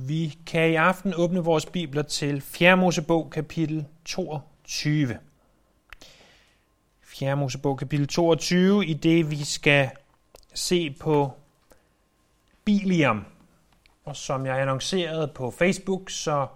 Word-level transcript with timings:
Vi 0.00 0.38
kan 0.46 0.70
i 0.70 0.74
aften 0.74 1.14
åbne 1.16 1.40
vores 1.40 1.66
bibler 1.66 2.02
til 2.02 2.40
4. 2.40 2.76
Mosebog 2.76 3.30
kapitel 3.30 3.86
22. 4.04 5.18
4. 7.02 7.36
Mosebog 7.36 7.78
kapitel 7.78 8.06
22, 8.06 8.86
i 8.86 8.94
det 8.94 9.30
vi 9.30 9.44
skal 9.44 9.90
se 10.54 10.90
på 11.00 11.30
Biliam. 12.64 13.24
Og 14.04 14.16
som 14.16 14.46
jeg 14.46 14.60
annoncerede 14.60 15.28
på 15.34 15.50
Facebook, 15.50 16.10
så 16.10 16.46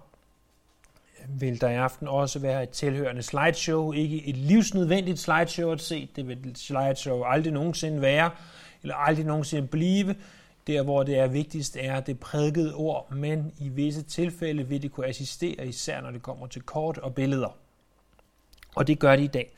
vil 1.27 1.61
der 1.61 1.69
i 1.69 1.75
aften 1.75 2.07
også 2.07 2.39
være 2.39 2.63
et 2.63 2.69
tilhørende 2.69 3.23
slideshow. 3.23 3.91
Ikke 3.91 4.27
et 4.27 4.37
livsnødvendigt 4.37 5.19
slideshow 5.19 5.71
at 5.71 5.81
se, 5.81 6.09
det 6.15 6.27
vil 6.27 6.47
et 6.47 6.57
slideshow 6.57 7.23
aldrig 7.23 7.53
nogensinde 7.53 8.01
være, 8.01 8.31
eller 8.81 8.95
aldrig 8.95 9.25
nogensinde 9.25 9.67
blive. 9.67 10.15
Der, 10.67 10.83
hvor 10.83 11.03
det 11.03 11.17
er 11.17 11.27
vigtigst, 11.27 11.77
er 11.79 11.99
det 11.99 12.19
prædikede 12.19 12.73
ord, 12.75 13.11
men 13.11 13.53
i 13.59 13.69
visse 13.69 14.03
tilfælde 14.03 14.67
vil 14.67 14.81
det 14.81 14.91
kunne 14.91 15.07
assistere, 15.07 15.67
især 15.67 16.01
når 16.01 16.11
det 16.11 16.21
kommer 16.21 16.47
til 16.47 16.61
kort 16.61 16.97
og 16.97 17.15
billeder. 17.15 17.57
Og 18.75 18.87
det 18.87 18.99
gør 18.99 19.15
det 19.15 19.23
i 19.23 19.27
dag. 19.27 19.53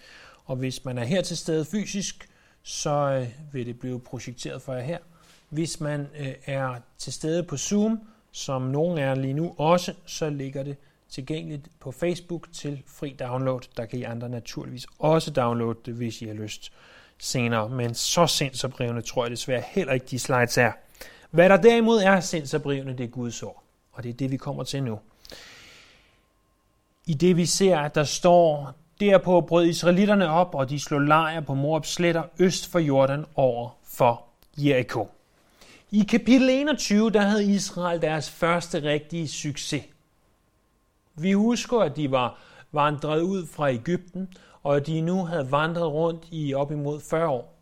Og 0.46 0.56
hvis 0.56 0.86
man 0.86 0.98
er 0.98 1.04
her 1.04 1.22
til 1.22 1.38
stede 1.38 1.66
fysisk, 1.66 2.30
så 2.64 2.90
øh, 2.90 3.54
vil 3.54 3.66
det 3.66 3.80
blive 3.80 4.00
projekteret 4.00 4.62
for 4.62 4.74
jer 4.74 4.82
her. 4.82 4.98
Hvis 5.50 5.80
man 5.80 6.08
øh, 6.20 6.34
er 6.46 6.76
til 6.98 7.14
stede 7.14 7.44
på 7.44 7.58
Zoom, 7.58 8.00
som 8.32 8.62
nogen 8.62 8.98
er 8.98 9.16
lige 9.16 9.34
nu 9.34 9.56
også, 9.58 9.94
så 10.06 10.30
ligger 10.30 10.64
det 10.64 10.78
tilgængeligt 11.10 11.68
på 11.80 11.92
Facebook 11.92 12.48
til 12.54 12.84
fri 12.88 13.16
download. 13.20 13.62
Der 13.78 13.86
kan 13.86 14.00
I 14.00 14.04
andre 14.04 14.30
naturligvis 14.30 14.86
også 15.00 15.32
downloade 15.32 15.80
det, 15.86 15.94
hvis 15.94 16.22
I 16.22 16.26
har 16.26 16.34
lyst 16.34 16.72
senere. 17.18 17.70
Men 17.70 17.94
så 17.94 18.28
sindsoprivende 18.28 19.02
tror 19.02 19.24
jeg 19.24 19.32
desværre 19.32 19.64
heller 19.68 19.94
ikke, 19.94 20.06
de 20.06 20.20
slides 20.20 20.58
er. 20.58 20.72
Hvad 21.32 21.50
der 21.50 21.58
derimod 21.58 22.02
er 22.02 22.20
sindsoprivende, 22.20 22.98
det 22.98 23.04
er 23.04 23.08
Guds 23.08 23.44
ord. 23.44 23.64
Og 23.92 24.04
det 24.04 24.10
er 24.10 24.14
det, 24.14 24.32
vi 24.32 24.38
kommer 24.38 24.64
til 24.64 24.84
nu. 24.84 25.00
I 27.06 27.14
det 27.14 27.38
vi 27.38 27.46
ser, 27.46 27.80
at 27.80 27.96
der 27.96 28.04
står, 28.04 28.74
derpå 29.00 29.42
brød 29.42 29.66
israelitterne 29.66 30.30
op, 30.30 30.56
og 30.56 30.70
de 30.70 30.80
slog 30.80 31.02
lejr 31.02 31.42
på 31.42 31.54
Moabs 31.54 31.90
sletter 31.90 32.24
øst 32.40 32.72
for 32.72 32.80
Jordan 32.80 33.26
over 33.36 33.70
for 33.84 34.24
Jericho. 34.58 35.08
I 35.92 36.04
kapitel 36.04 36.50
21, 36.50 37.10
der 37.10 37.22
havde 37.22 37.46
Israel 37.46 38.02
deres 38.02 38.30
første 38.30 38.84
rigtige 38.84 39.28
succes. 39.28 39.84
Vi 41.16 41.32
husker, 41.32 41.80
at 41.80 41.96
de 41.96 42.12
var 42.12 42.40
vandret 42.72 43.22
ud 43.22 43.48
fra 43.48 43.72
Ægypten, 43.72 44.34
og 44.64 44.76
at 44.76 44.88
de 44.88 45.02
nu 45.02 45.26
havde 45.26 45.52
vandret 45.52 45.92
rundt 45.92 46.28
i 46.32 46.54
op 46.54 46.72
imod 46.72 47.02
40 47.10 47.28
år. 47.28 47.56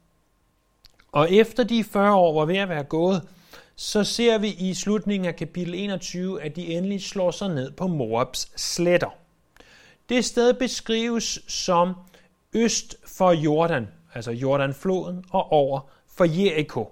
Og 1.12 1.32
efter 1.32 1.64
de 1.64 1.84
40 1.84 2.16
år 2.16 2.40
var 2.40 2.46
ved 2.46 2.58
at 2.58 2.70
være 2.70 2.84
gået, 2.84 3.28
så 3.76 4.04
ser 4.04 4.38
vi 4.38 4.48
i 4.48 4.74
slutningen 4.74 5.28
af 5.28 5.36
kapitel 5.36 5.76
21, 5.76 6.42
at 6.42 6.56
de 6.56 6.68
endelig 6.68 7.04
slår 7.04 7.32
sig 7.32 7.50
ned 7.50 7.72
på 7.72 7.88
Moabs 7.88 8.62
sletter. 8.62 9.10
Det 10.10 10.26
sted 10.26 10.54
beskrives 10.54 11.40
som 11.48 11.94
øst 12.54 12.96
for 13.18 13.32
Jordan, 13.32 13.88
altså 14.14 14.32
Jordanfloden, 14.32 15.26
og 15.30 15.52
over 15.52 15.80
for 16.08 16.26
Jericho. 16.26 16.92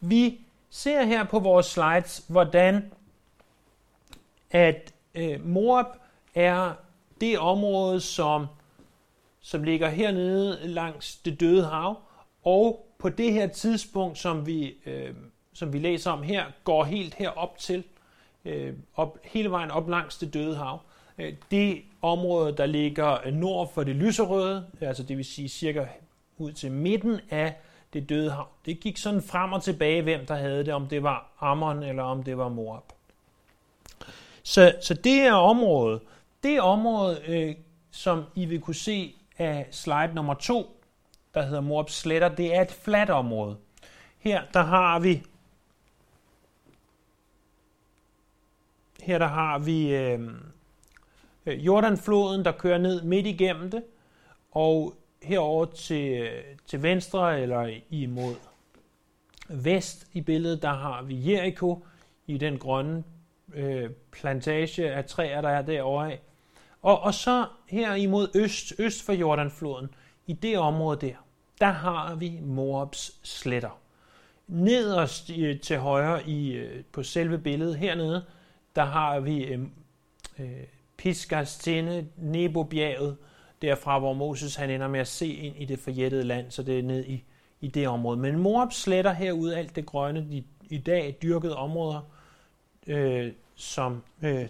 Vi 0.00 0.40
ser 0.70 1.04
her 1.04 1.24
på 1.24 1.38
vores 1.38 1.66
slides, 1.66 2.24
hvordan 2.28 2.92
at 4.50 4.94
øh, 5.14 5.46
Moab 5.46 5.86
er 6.34 6.72
det 7.20 7.38
område, 7.38 8.00
som, 8.00 8.46
som 9.40 9.62
ligger 9.62 9.88
hernede 9.88 10.68
langs 10.68 11.16
det 11.16 11.40
døde 11.40 11.64
hav, 11.64 11.96
og 12.44 12.86
på 12.98 13.08
det 13.08 13.32
her 13.32 13.46
tidspunkt, 13.46 14.18
som 14.18 14.46
vi, 14.46 14.74
øh, 14.86 15.14
som 15.54 15.72
vi 15.72 15.78
læser 15.78 16.10
om 16.10 16.22
her, 16.22 16.44
går 16.64 16.84
helt 16.84 17.14
herop 17.14 17.58
til, 17.58 17.84
øh, 18.44 18.74
op, 18.94 19.18
hele 19.24 19.50
vejen 19.50 19.70
op 19.70 19.88
langs 19.88 20.18
det 20.18 20.34
døde 20.34 20.56
hav. 20.56 20.80
Øh, 21.18 21.34
det 21.50 21.82
område, 22.02 22.56
der 22.56 22.66
ligger 22.66 23.30
nord 23.30 23.72
for 23.74 23.84
det 23.84 23.96
lyserøde, 23.96 24.66
altså 24.80 25.02
det 25.02 25.16
vil 25.16 25.24
sige 25.24 25.48
cirka 25.48 25.86
ud 26.38 26.52
til 26.52 26.72
midten 26.72 27.20
af 27.30 27.54
det 27.92 28.08
døde 28.08 28.30
hav. 28.30 28.46
Det 28.66 28.80
gik 28.80 28.96
sådan 28.96 29.22
frem 29.22 29.52
og 29.52 29.62
tilbage, 29.62 30.02
hvem 30.02 30.26
der 30.26 30.34
havde 30.34 30.64
det, 30.64 30.74
om 30.74 30.86
det 30.86 31.02
var 31.02 31.32
Ammon 31.40 31.82
eller 31.82 32.02
om 32.02 32.22
det 32.22 32.38
var 32.38 32.48
Moab. 32.48 32.82
Så, 34.42 34.74
så 34.80 34.94
det 34.94 35.12
her 35.12 35.32
område, 35.32 36.00
det 36.42 36.60
område, 36.60 37.20
øh, 37.28 37.54
som 37.90 38.24
I 38.34 38.44
vil 38.44 38.60
kunne 38.60 38.74
se 38.74 39.14
af 39.38 39.66
slide 39.70 40.14
nummer 40.14 40.34
2, 40.34 40.82
der 41.34 41.42
hedder 41.42 41.60
Moabs 41.60 41.94
sletter, 41.94 42.28
det 42.28 42.56
er 42.56 42.60
et 42.62 42.72
fladt 42.72 43.10
område. 43.10 43.56
Her 44.18 44.42
der 44.54 44.62
har 44.62 44.98
vi 44.98 45.22
her 49.02 49.18
der 49.18 49.26
har 49.26 49.58
vi 49.58 49.94
øh, 49.94 50.20
øh, 51.46 51.66
Jordanfloden, 51.66 52.44
der 52.44 52.52
kører 52.52 52.78
ned 52.78 53.02
midt 53.02 53.26
igennem 53.26 53.70
det, 53.70 53.82
og 54.50 54.94
herover 55.22 55.64
til, 55.64 56.22
øh, 56.22 56.44
til 56.66 56.82
venstre 56.82 57.40
eller 57.40 57.70
imod 57.90 58.34
vest 59.48 60.06
i 60.12 60.20
billedet, 60.20 60.62
der 60.62 60.72
har 60.72 61.02
vi 61.02 61.32
Jericho 61.32 61.84
i 62.26 62.38
den 62.38 62.58
grønne 62.58 63.04
øh, 63.54 63.90
plantage 64.12 64.92
af 64.92 65.04
træer, 65.04 65.40
der 65.40 65.48
er 65.48 65.62
derovre 65.62 66.12
af. 66.12 66.20
Og, 66.82 67.00
og 67.00 67.14
så 67.14 67.46
her 67.68 67.94
imod 67.94 68.28
øst, 68.34 68.72
øst 68.78 69.06
for 69.06 69.12
Jordanfloden, 69.12 69.88
i 70.26 70.32
det 70.32 70.58
område 70.58 71.06
der, 71.06 71.14
der 71.60 71.70
har 71.70 72.14
vi 72.14 72.38
Moabs 72.42 73.20
sletter. 73.22 73.78
Nederst 74.48 75.30
øh, 75.38 75.60
til 75.60 75.78
højre 75.78 76.28
i, 76.28 76.52
øh, 76.52 76.84
på 76.92 77.02
selve 77.02 77.38
billedet 77.38 77.76
hernede, 77.76 78.24
der 78.76 78.84
har 78.84 79.20
vi 79.20 79.44
øhm, 79.44 79.70
øh, 80.38 80.50
øh, 81.06 81.46
tinde, 81.46 82.06
derfra 83.62 83.98
hvor 83.98 84.12
Moses 84.12 84.56
han 84.56 84.70
ender 84.70 84.88
med 84.88 85.00
at 85.00 85.08
se 85.08 85.26
ind 85.26 85.56
i 85.56 85.64
det 85.64 85.78
forjættede 85.78 86.24
land, 86.24 86.50
så 86.50 86.62
det 86.62 86.78
er 86.78 86.82
ned 86.82 87.04
i, 87.04 87.24
i 87.60 87.68
det 87.68 87.88
område. 87.88 88.16
Men 88.16 88.38
Moab 88.38 88.72
sletter 88.72 89.12
herude 89.12 89.56
alt 89.56 89.76
det 89.76 89.86
grønne, 89.86 90.26
de 90.30 90.44
i 90.70 90.78
dag 90.78 91.18
dyrkede 91.22 91.56
områder, 91.56 92.00
øh, 92.86 93.32
som 93.54 94.02
øh, 94.22 94.46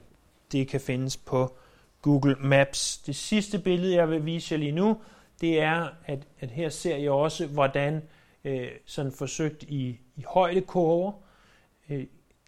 det 0.53 0.69
kan 0.69 0.81
findes 0.81 1.17
på 1.17 1.57
Google 2.03 2.37
Maps. 2.41 2.99
Det 2.99 3.17
sidste 3.17 3.59
billede, 3.59 3.95
jeg 3.95 4.11
vil 4.11 4.27
vise 4.27 4.55
jer 4.55 4.59
lige 4.59 4.73
nu, 4.73 5.01
det 5.41 5.61
er, 5.61 5.89
at, 6.07 6.19
at 6.41 6.51
her 6.51 6.69
ser 6.69 6.97
jeg 6.97 7.11
også, 7.11 7.47
hvordan 7.47 8.03
øh, 8.45 8.69
sådan 8.87 9.13
forsøgt 9.13 9.63
i, 9.63 10.01
i 10.17 10.25
højdekurver, 10.27 11.13
øh, 11.91 12.07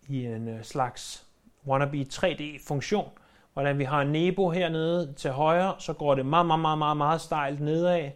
i 0.08 0.24
en 0.24 0.48
øh, 0.48 0.64
slags 0.64 1.23
wannabe 1.66 2.06
3D-funktion, 2.12 3.08
hvordan 3.52 3.78
vi 3.78 3.84
har 3.84 4.04
Nebo 4.04 4.50
hernede 4.50 5.12
til 5.16 5.30
højre, 5.30 5.74
så 5.78 5.92
går 5.92 6.14
det 6.14 6.26
meget, 6.26 6.46
meget, 6.46 6.60
meget, 6.60 6.78
meget, 6.78 6.96
meget 6.96 7.20
stejlt 7.20 7.60
nedad, 7.60 8.10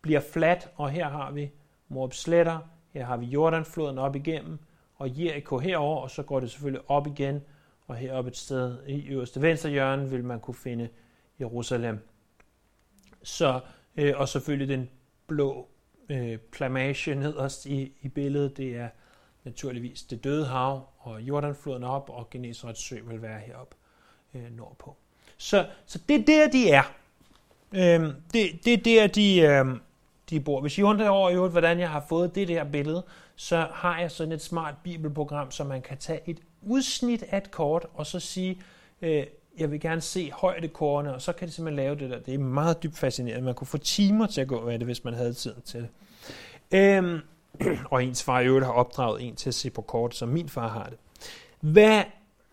bliver 0.00 0.20
fladt, 0.20 0.68
og 0.76 0.90
her 0.90 1.08
har 1.08 1.30
vi 1.30 1.50
Moab 1.88 2.12
sletter, 2.12 2.58
her 2.90 3.04
har 3.04 3.16
vi 3.16 3.26
Jordanfloden 3.26 3.98
op 3.98 4.16
igennem, 4.16 4.58
og 4.94 5.24
Jericho 5.24 5.58
herover, 5.58 6.00
og 6.00 6.10
så 6.10 6.22
går 6.22 6.40
det 6.40 6.50
selvfølgelig 6.50 6.90
op 6.90 7.06
igen, 7.06 7.42
og 7.86 7.96
heroppe 7.96 8.28
et 8.28 8.36
sted 8.36 8.78
i 8.86 9.06
øverste 9.06 9.42
venstre 9.42 9.70
hjørne 9.70 10.10
vil 10.10 10.24
man 10.24 10.40
kunne 10.40 10.54
finde 10.54 10.88
Jerusalem. 11.40 12.08
Så, 13.22 13.60
øh, 13.96 14.12
og 14.16 14.28
selvfølgelig 14.28 14.68
den 14.78 14.90
blå 15.26 15.68
øh, 16.08 16.38
plamage 16.38 17.14
nederst 17.14 17.66
i, 17.66 17.92
i 18.00 18.08
billedet, 18.08 18.56
det 18.56 18.76
er 18.76 18.88
naturligvis 19.44 20.02
det 20.02 20.24
døde 20.24 20.46
hav, 20.46 20.88
og 20.98 21.20
Jordanfloden 21.20 21.84
op, 21.84 22.10
og 22.10 22.30
Genesaret 22.30 22.78
sø 22.78 22.96
vil 23.04 23.22
være 23.22 23.40
heroppe 23.40 23.76
øh, 24.34 24.56
nordpå. 24.56 24.96
Så, 25.36 25.66
så 25.86 25.98
det 26.08 26.20
er 26.20 26.24
der, 26.24 26.50
de 26.50 26.70
er. 26.70 26.82
Øhm, 27.74 28.12
det, 28.32 28.64
det 28.64 28.72
er 28.72 28.76
der, 28.76 29.06
de, 29.06 29.40
øhm, 29.40 29.80
de 30.30 30.40
bor. 30.40 30.60
Hvis 30.60 30.78
I 30.78 30.82
undrer 30.82 31.08
over 31.08 31.30
i 31.30 31.50
hvordan 31.50 31.80
jeg 31.80 31.90
har 31.90 32.04
fået 32.08 32.34
det 32.34 32.48
der 32.48 32.64
billede, 32.64 33.04
så 33.36 33.66
har 33.72 34.00
jeg 34.00 34.10
sådan 34.10 34.32
et 34.32 34.42
smart 34.42 34.74
bibelprogram, 34.84 35.50
så 35.50 35.64
man 35.64 35.82
kan 35.82 35.98
tage 35.98 36.20
et 36.26 36.38
udsnit 36.62 37.22
af 37.22 37.38
et 37.38 37.50
kort, 37.50 37.86
og 37.94 38.06
så 38.06 38.20
sige, 38.20 38.60
øh, 39.02 39.26
jeg 39.58 39.70
vil 39.70 39.80
gerne 39.80 40.00
se 40.00 40.30
højdekorene, 40.32 41.14
og 41.14 41.22
så 41.22 41.32
kan 41.32 41.48
det 41.48 41.54
simpelthen 41.54 41.76
lave 41.76 41.96
det 41.96 42.10
der. 42.10 42.18
Det 42.18 42.34
er 42.34 42.38
meget 42.38 42.82
dybt 42.82 42.98
fascinerende. 42.98 43.44
Man 43.44 43.54
kunne 43.54 43.66
få 43.66 43.78
timer 43.78 44.26
til 44.26 44.40
at 44.40 44.48
gå 44.48 44.60
med 44.66 44.78
det, 44.78 44.86
hvis 44.86 45.04
man 45.04 45.14
havde 45.14 45.32
tiden 45.32 45.62
til 45.62 45.80
det. 45.80 45.88
Øhm, 46.78 47.20
og 47.90 48.04
ens 48.04 48.22
far 48.22 48.40
i 48.40 48.46
øvrigt 48.46 48.66
har 48.66 48.72
opdraget 48.72 49.22
en 49.22 49.36
til 49.36 49.50
at 49.50 49.54
se 49.54 49.70
på 49.70 49.82
kort, 49.82 50.14
som 50.14 50.28
min 50.28 50.48
far 50.48 50.68
har 50.68 50.84
det. 50.84 50.98
Hvad 51.60 52.02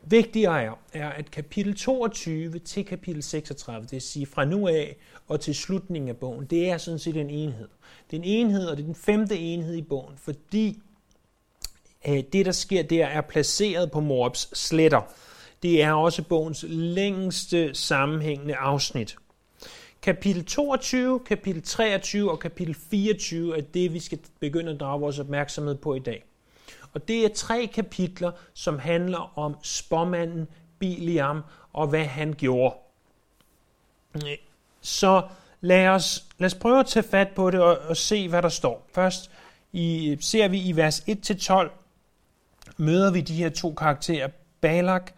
vigtigere 0.03 0.63
er, 0.63 0.71
er, 0.93 1.09
at 1.09 1.31
kapitel 1.31 1.75
22 1.75 2.59
til 2.59 2.85
kapitel 2.85 3.23
36, 3.23 3.83
det 3.83 3.91
vil 3.91 4.01
sige 4.01 4.25
fra 4.25 4.45
nu 4.45 4.67
af 4.67 4.97
og 5.27 5.39
til 5.39 5.55
slutningen 5.55 6.09
af 6.09 6.17
bogen, 6.17 6.45
det 6.45 6.69
er 6.69 6.77
sådan 6.77 6.99
set 6.99 7.17
en 7.17 7.29
enhed. 7.29 7.67
Det 8.11 8.17
er 8.17 8.21
en 8.21 8.27
enhed, 8.27 8.65
og 8.65 8.77
det 8.77 8.83
er 8.83 8.87
den 8.87 8.95
femte 8.95 9.37
enhed 9.37 9.75
i 9.75 9.81
bogen, 9.81 10.17
fordi 10.17 10.79
øh, 12.07 12.23
det, 12.33 12.45
der 12.45 12.51
sker 12.51 12.83
der, 12.83 13.05
er 13.05 13.21
placeret 13.21 13.91
på 13.91 13.99
Moabs 13.99 14.59
sletter. 14.59 15.01
Det 15.63 15.83
er 15.83 15.93
også 15.93 16.23
bogens 16.23 16.65
længste 16.67 17.75
sammenhængende 17.75 18.55
afsnit. 18.55 19.17
Kapitel 20.01 20.45
22, 20.45 21.19
kapitel 21.19 21.61
23 21.61 22.31
og 22.31 22.39
kapitel 22.39 22.75
24 22.75 23.57
er 23.57 23.61
det, 23.61 23.93
vi 23.93 23.99
skal 23.99 24.19
begynde 24.39 24.71
at 24.71 24.79
drage 24.79 24.99
vores 24.99 25.19
opmærksomhed 25.19 25.75
på 25.75 25.95
i 25.95 25.99
dag. 25.99 26.23
Og 26.93 27.07
det 27.07 27.25
er 27.25 27.29
tre 27.35 27.69
kapitler, 27.73 28.31
som 28.53 28.79
handler 28.79 29.37
om 29.39 29.55
spåmanden 29.63 30.47
Biliam 30.79 31.41
og 31.73 31.87
hvad 31.87 32.05
han 32.05 32.33
gjorde. 32.33 32.75
Så 34.81 35.27
lad 35.61 35.87
os, 35.87 36.25
lad 36.37 36.45
os 36.45 36.55
prøve 36.55 36.79
at 36.79 36.87
tage 36.87 37.03
fat 37.03 37.27
på 37.35 37.51
det 37.51 37.59
og, 37.59 37.77
og 37.77 37.97
se, 37.97 38.29
hvad 38.29 38.41
der 38.41 38.49
står. 38.49 38.87
Først 38.93 39.31
i, 39.71 40.17
ser 40.19 40.47
vi 40.47 40.61
i 40.61 40.75
vers 40.75 40.99
1-12, 40.99 41.69
møder 42.77 43.11
vi 43.11 43.21
de 43.21 43.33
her 43.33 43.49
to 43.49 43.73
karakterer, 43.73 44.29
Balak 44.61 45.11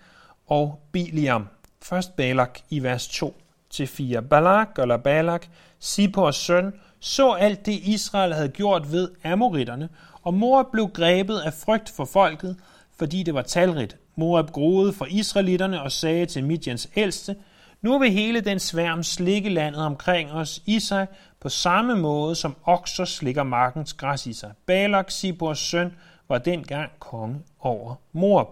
og 0.47 0.79
Biliam. 0.91 1.47
Først 1.81 2.15
Balak 2.15 2.59
i 2.69 2.83
vers 2.83 3.07
2. 3.07 3.42
2-4. 3.73 4.19
Balak 4.19 4.79
eller 4.79 4.97
Balak, 4.97 5.45
Sipors 5.79 6.35
søn, 6.35 6.73
så 6.99 7.31
alt 7.31 7.65
det 7.65 7.71
Israel 7.73 8.33
havde 8.33 8.49
gjort 8.49 8.91
ved 8.91 9.09
amoritterne, 9.23 9.89
og 10.21 10.33
Moab 10.33 10.65
blev 10.71 10.87
grebet 10.87 11.39
af 11.39 11.53
frygt 11.53 11.89
for 11.89 12.05
folket, 12.05 12.55
fordi 12.99 13.23
det 13.23 13.33
var 13.33 13.41
talrigt. 13.41 13.97
Moab 14.15 14.51
groede 14.51 14.93
for 14.93 15.05
israelitterne 15.09 15.81
og 15.81 15.91
sagde 15.91 16.25
til 16.25 16.43
Midjans 16.43 16.89
ældste, 16.95 17.35
nu 17.81 17.99
vil 17.99 18.11
hele 18.11 18.41
den 18.41 18.59
sværm 18.59 19.03
slikke 19.03 19.49
landet 19.49 19.81
omkring 19.81 20.31
os 20.31 20.61
i 20.65 20.79
sig, 20.79 21.07
på 21.39 21.49
samme 21.49 21.95
måde 21.95 22.35
som 22.35 22.55
okser 22.65 23.05
slikker 23.05 23.43
markens 23.43 23.93
græs 23.93 24.27
i 24.27 24.33
sig. 24.33 24.51
Balak, 24.65 25.11
Sibors 25.11 25.59
søn, 25.59 25.93
var 26.29 26.37
dengang 26.37 26.91
konge 26.99 27.41
over 27.59 27.95
Moab. 28.11 28.47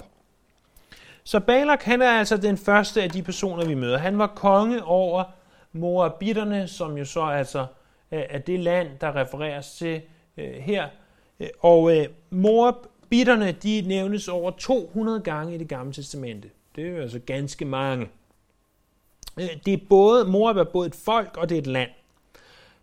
Så 1.31 1.39
Balak, 1.39 1.83
han 1.83 2.01
er 2.01 2.10
altså 2.10 2.38
den 2.38 2.57
første 2.57 3.04
af 3.04 3.10
de 3.10 3.24
personer, 3.24 3.66
vi 3.66 3.74
møder. 3.74 3.98
Han 3.98 4.18
var 4.18 4.28
konge 4.28 4.83
over 4.83 5.24
Moabitterne, 5.72 6.68
som 6.68 6.98
jo 6.98 7.06
så 7.06 7.22
altså 7.22 7.60
øh, 8.12 8.24
er 8.30 8.39
det 8.39 8.60
land, 8.60 8.88
der 9.01 9.16
refereres 9.16 9.72
til 9.72 10.01
øh, 10.38 10.54
her. 10.54 10.88
Øh, 11.39 11.48
og 11.60 11.98
øh, 11.98 12.07
Moabitterne, 12.30 13.51
de 13.51 13.83
nævnes 13.88 14.28
over 14.28 14.51
200 14.51 15.19
gange 15.19 15.56
i 15.56 15.57
det 15.57 15.68
gamle 15.68 15.94
testamente. 15.94 16.50
Det 16.75 16.88
er 16.88 16.92
jo 16.92 17.01
altså 17.01 17.19
ganske 17.19 17.66
mange. 17.66 18.07
Øh, 19.39 19.50
det 19.66 19.74
er 19.74 19.86
både, 19.89 20.25
Moab 20.25 20.57
er 20.57 20.63
både 20.63 20.88
et 20.88 20.95
folk 20.95 21.38
og 21.38 21.50
det 21.50 21.56
er 21.56 21.62
et 21.62 21.68
land. 21.68 21.89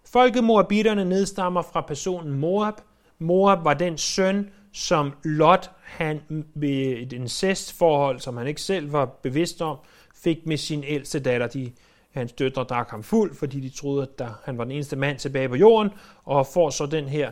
Folket 0.05 0.45
Moabitterne 0.45 1.05
nedstammer 1.05 1.63
fra 1.63 1.81
personen 1.81 2.39
Moab. 2.39 2.75
Moab 3.19 3.65
var 3.65 3.75
den 3.75 3.99
søn, 3.99 4.51
som 4.79 5.13
Lot 5.25 5.71
han 5.83 6.45
ved 6.55 6.97
et 6.99 7.13
incestforhold, 7.13 8.21
som 8.21 8.37
han 8.37 8.47
ikke 8.47 8.61
selv 8.61 8.93
var 8.93 9.07
bevidst 9.07 9.63
om, 9.63 9.77
fik 10.15 10.47
med 10.47 10.57
sin 10.57 10.85
ældste 10.85 11.21
datter. 11.21 11.47
De, 11.47 11.73
hans 12.11 12.33
døtre 12.33 12.65
drak 12.65 12.91
ham 12.91 13.03
fuld, 13.03 13.35
fordi 13.35 13.61
de 13.61 13.69
troede, 13.69 14.03
at 14.03 14.19
der, 14.19 14.41
han 14.45 14.59
var 14.59 14.65
den 14.65 14.71
eneste 14.73 14.97
mand 14.97 15.19
tilbage 15.19 15.49
på 15.49 15.55
jorden, 15.55 15.91
og 16.25 16.47
får 16.47 16.71
så 16.71 16.87
den 16.87 17.05
her 17.05 17.31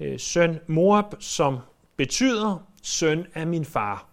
øh, 0.00 0.18
søn 0.18 0.60
Moab, 0.66 1.04
som 1.20 1.58
betyder 1.96 2.66
søn 2.82 3.26
af 3.34 3.46
min 3.46 3.64
far. 3.64 4.06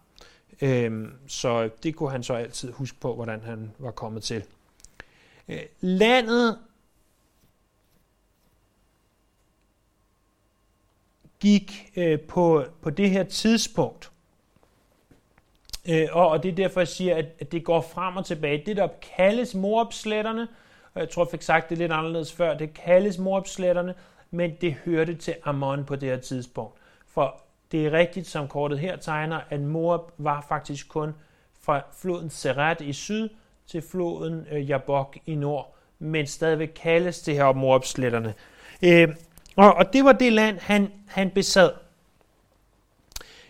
Øhm, 0.61 1.11
så 1.27 1.69
det 1.83 1.95
kunne 1.95 2.11
han 2.11 2.23
så 2.23 2.33
altid 2.33 2.71
huske 2.71 2.99
på, 2.99 3.15
hvordan 3.15 3.41
han 3.41 3.71
var 3.79 3.91
kommet 3.91 4.23
til. 4.23 4.43
Øh, 5.49 5.59
landet 5.81 6.57
gik 11.45 11.91
øh, 11.95 12.19
på, 12.19 12.63
på 12.81 12.89
det 12.89 13.09
her 13.09 13.23
tidspunkt, 13.23 14.11
øh, 15.89 16.07
og, 16.11 16.27
og 16.29 16.43
det 16.43 16.51
er 16.51 16.55
derfor, 16.55 16.79
jeg 16.79 16.87
siger, 16.87 17.15
at, 17.15 17.25
at 17.39 17.51
det 17.51 17.63
går 17.63 17.81
frem 17.81 18.17
og 18.17 18.25
tilbage. 18.25 18.63
Det, 18.65 18.77
der 18.77 18.87
kaldes 19.17 19.55
Moab-sletterne, 19.55 20.47
og 20.93 21.01
jeg 21.01 21.09
tror, 21.09 21.23
jeg 21.23 21.31
fik 21.31 21.41
sagt 21.41 21.69
det 21.69 21.77
lidt 21.77 21.91
anderledes 21.91 22.33
før, 22.33 22.57
det 22.57 22.73
kaldes 22.73 23.17
Moab-sletterne, 23.17 23.93
men 24.31 24.51
det 24.61 24.73
hørte 24.73 25.15
til 25.15 25.35
Ammon 25.43 25.85
på 25.85 25.95
det 25.95 26.09
her 26.09 26.17
tidspunkt. 26.17 26.73
For 27.07 27.41
det 27.71 27.85
er 27.85 27.91
rigtigt, 27.91 28.27
som 28.27 28.47
kortet 28.47 28.79
her 28.79 28.95
tegner, 28.95 29.39
at 29.49 29.59
Moab 29.59 30.01
var 30.17 30.45
faktisk 30.49 30.89
kun 30.89 31.13
fra 31.61 31.81
floden 31.97 32.29
Seret 32.29 32.81
i 32.81 32.93
syd 32.93 33.29
til 33.67 33.81
floden 33.81 34.47
øh, 34.51 34.69
Jabok 34.69 35.17
i 35.25 35.35
nord, 35.35 35.75
men 35.99 36.27
stadigvæk 36.27 36.71
kaldes 36.75 37.21
det 37.21 37.35
her 37.35 37.53
Moab-sletterne. 37.53 38.33
Øh, 38.81 39.07
og, 39.55 39.73
og 39.73 39.93
det 39.93 40.05
var 40.05 40.11
det 40.11 40.33
land, 40.33 40.59
han, 40.59 40.91
han 41.07 41.29
besad. 41.29 41.71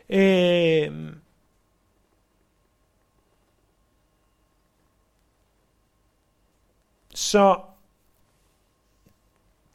Øh, 0.09 1.13
så 7.15 7.59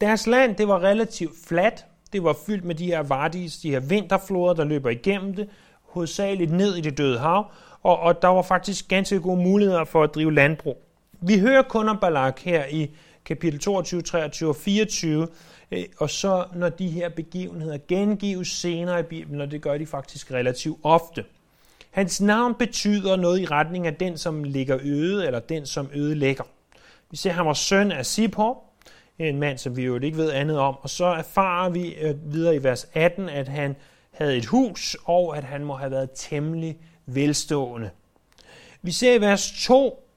deres 0.00 0.26
land, 0.26 0.56
det 0.56 0.68
var 0.68 0.82
relativt 0.82 1.32
fladt. 1.46 1.86
Det 2.12 2.24
var 2.24 2.36
fyldt 2.46 2.64
med 2.64 2.74
de 2.74 2.86
her 2.86 3.02
vardis, 3.02 3.58
de 3.58 3.70
her 3.70 3.80
vinterfloder, 3.80 4.54
der 4.54 4.64
løber 4.64 4.90
igennem 4.90 5.34
det, 5.34 5.48
hovedsageligt 5.82 6.52
ned 6.52 6.76
i 6.76 6.80
det 6.80 6.98
døde 6.98 7.18
hav, 7.18 7.50
og, 7.82 7.98
og 7.98 8.22
der 8.22 8.28
var 8.28 8.42
faktisk 8.42 8.88
ganske 8.88 9.20
gode 9.20 9.42
muligheder 9.42 9.84
for 9.84 10.02
at 10.02 10.14
drive 10.14 10.34
landbrug. 10.34 10.82
Vi 11.20 11.38
hører 11.38 11.62
kun 11.62 11.88
om 11.88 11.98
Balak 11.98 12.40
her 12.40 12.64
i 12.70 12.90
kapitel 13.24 13.60
22, 13.60 14.02
23 14.02 14.48
og 14.48 14.56
24, 14.56 15.28
øh, 15.70 15.84
og 15.98 16.10
så 16.10 16.44
når 16.54 16.68
de 16.68 16.88
her 16.88 17.08
begivenheder 17.08 17.78
gengives 17.88 18.48
senere 18.48 19.00
i 19.00 19.02
Bibelen, 19.02 19.40
og 19.40 19.50
det 19.50 19.62
gør 19.62 19.78
de 19.78 19.86
faktisk 19.86 20.32
relativt 20.32 20.78
ofte. 20.82 21.24
Hans 21.90 22.20
navn 22.20 22.54
betyder 22.54 23.16
noget 23.16 23.40
i 23.40 23.46
retning 23.46 23.86
af 23.86 23.94
den, 23.94 24.18
som 24.18 24.44
ligger 24.44 24.78
øde, 24.82 25.26
eller 25.26 25.40
den, 25.40 25.66
som 25.66 25.90
ødelægger. 25.94 26.44
Vi 27.10 27.16
ser, 27.16 27.30
at 27.30 27.36
han 27.36 27.46
var 27.46 27.52
søn 27.52 27.92
af 27.92 28.06
Sipor, 28.06 28.62
en 29.18 29.38
mand, 29.38 29.58
som 29.58 29.76
vi 29.76 29.82
jo 29.82 29.98
ikke 29.98 30.16
ved 30.16 30.32
andet 30.32 30.58
om. 30.58 30.76
Og 30.82 30.90
så 30.90 31.04
erfarer 31.04 31.70
vi 31.70 31.94
øh, 31.94 32.32
videre 32.32 32.54
i 32.54 32.62
vers 32.62 32.88
18, 32.94 33.28
at 33.28 33.48
han 33.48 33.76
havde 34.10 34.36
et 34.36 34.46
hus, 34.46 34.96
og 35.04 35.36
at 35.36 35.44
han 35.44 35.64
må 35.64 35.74
have 35.74 35.90
været 35.90 36.10
temmelig 36.14 36.78
velstående. 37.06 37.90
Vi 38.82 38.92
ser 38.92 39.14
i 39.14 39.20
vers 39.20 39.52
2, 39.66 40.08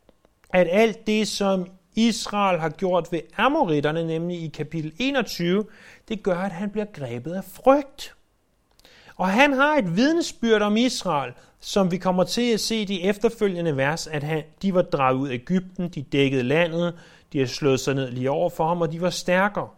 at 0.49 0.67
alt 0.71 1.07
det, 1.07 1.27
som 1.27 1.67
Israel 1.95 2.60
har 2.60 2.69
gjort 2.69 3.12
ved 3.12 3.19
amoritterne, 3.38 4.04
nemlig 4.07 4.44
i 4.44 4.48
kapitel 4.48 4.94
21, 5.00 5.66
det 6.07 6.24
gør, 6.24 6.38
at 6.38 6.51
han 6.51 6.69
bliver 6.69 6.86
grebet 6.94 7.34
af 7.34 7.44
frygt. 7.44 8.16
Og 9.16 9.28
han 9.28 9.54
har 9.54 9.78
et 9.78 9.95
vidnesbyrd 9.95 10.62
om 10.62 10.78
Israel, 10.78 11.34
som 11.60 11.92
vi 11.92 11.98
kommer 11.98 12.24
til 12.24 12.54
at 12.54 12.60
se 12.60 12.75
i 12.75 12.86
de 12.86 13.04
efterfølgende 13.04 13.78
vers, 13.78 14.07
at 14.07 14.24
han, 14.24 14.44
de 14.62 14.74
var 14.74 14.81
draget 14.81 15.18
ud 15.18 15.30
af 15.30 15.34
Ægypten, 15.34 15.90
de 15.90 16.01
dækkede 16.01 16.44
landet, 16.44 16.95
de 17.34 17.40
har 17.40 17.45
slået 17.45 17.80
sig 17.80 17.95
ned 17.95 18.12
lige 18.12 18.31
over 18.31 18.50
for 18.50 18.68
ham, 18.68 18.81
og 18.81 18.92
de 18.92 19.01
var 19.01 19.10
stærkere. 19.10 19.69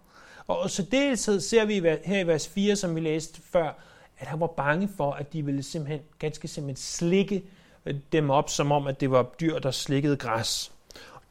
Og 0.48 0.70
så 0.70 0.84
deltid 0.84 1.42
ser 1.42 1.66
vi 1.66 1.74
her 2.06 2.20
i 2.20 2.28
vers 2.28 2.48
4, 2.48 2.76
som 2.76 2.96
vi 2.96 3.00
læste 3.00 3.42
før, 3.52 3.72
at 4.20 4.28
han 4.28 4.40
var 4.40 4.48
bange 4.48 4.90
for, 4.98 5.12
at 5.12 5.34
de 5.34 5.46
ville 5.46 5.64
simpelthen, 5.64 6.02
ganske 6.20 6.48
simpelthen 6.48 6.84
slikke 6.84 7.44
øh, 7.86 7.96
dem 8.12 8.30
op, 8.30 8.50
som 8.50 8.72
om, 8.72 8.88
at 8.88 9.02
det 9.02 9.12
var 9.12 9.24
dyr, 9.40 9.60
der 9.60 9.72
slikkede 9.72 10.18
græs. 10.18 10.72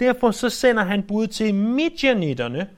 Derfor 0.01 0.31
så 0.31 0.51
sender 0.51 0.85
han 0.85 1.03
bud 1.03 1.27
til 1.27 1.55
midjanitterne, 1.55 2.69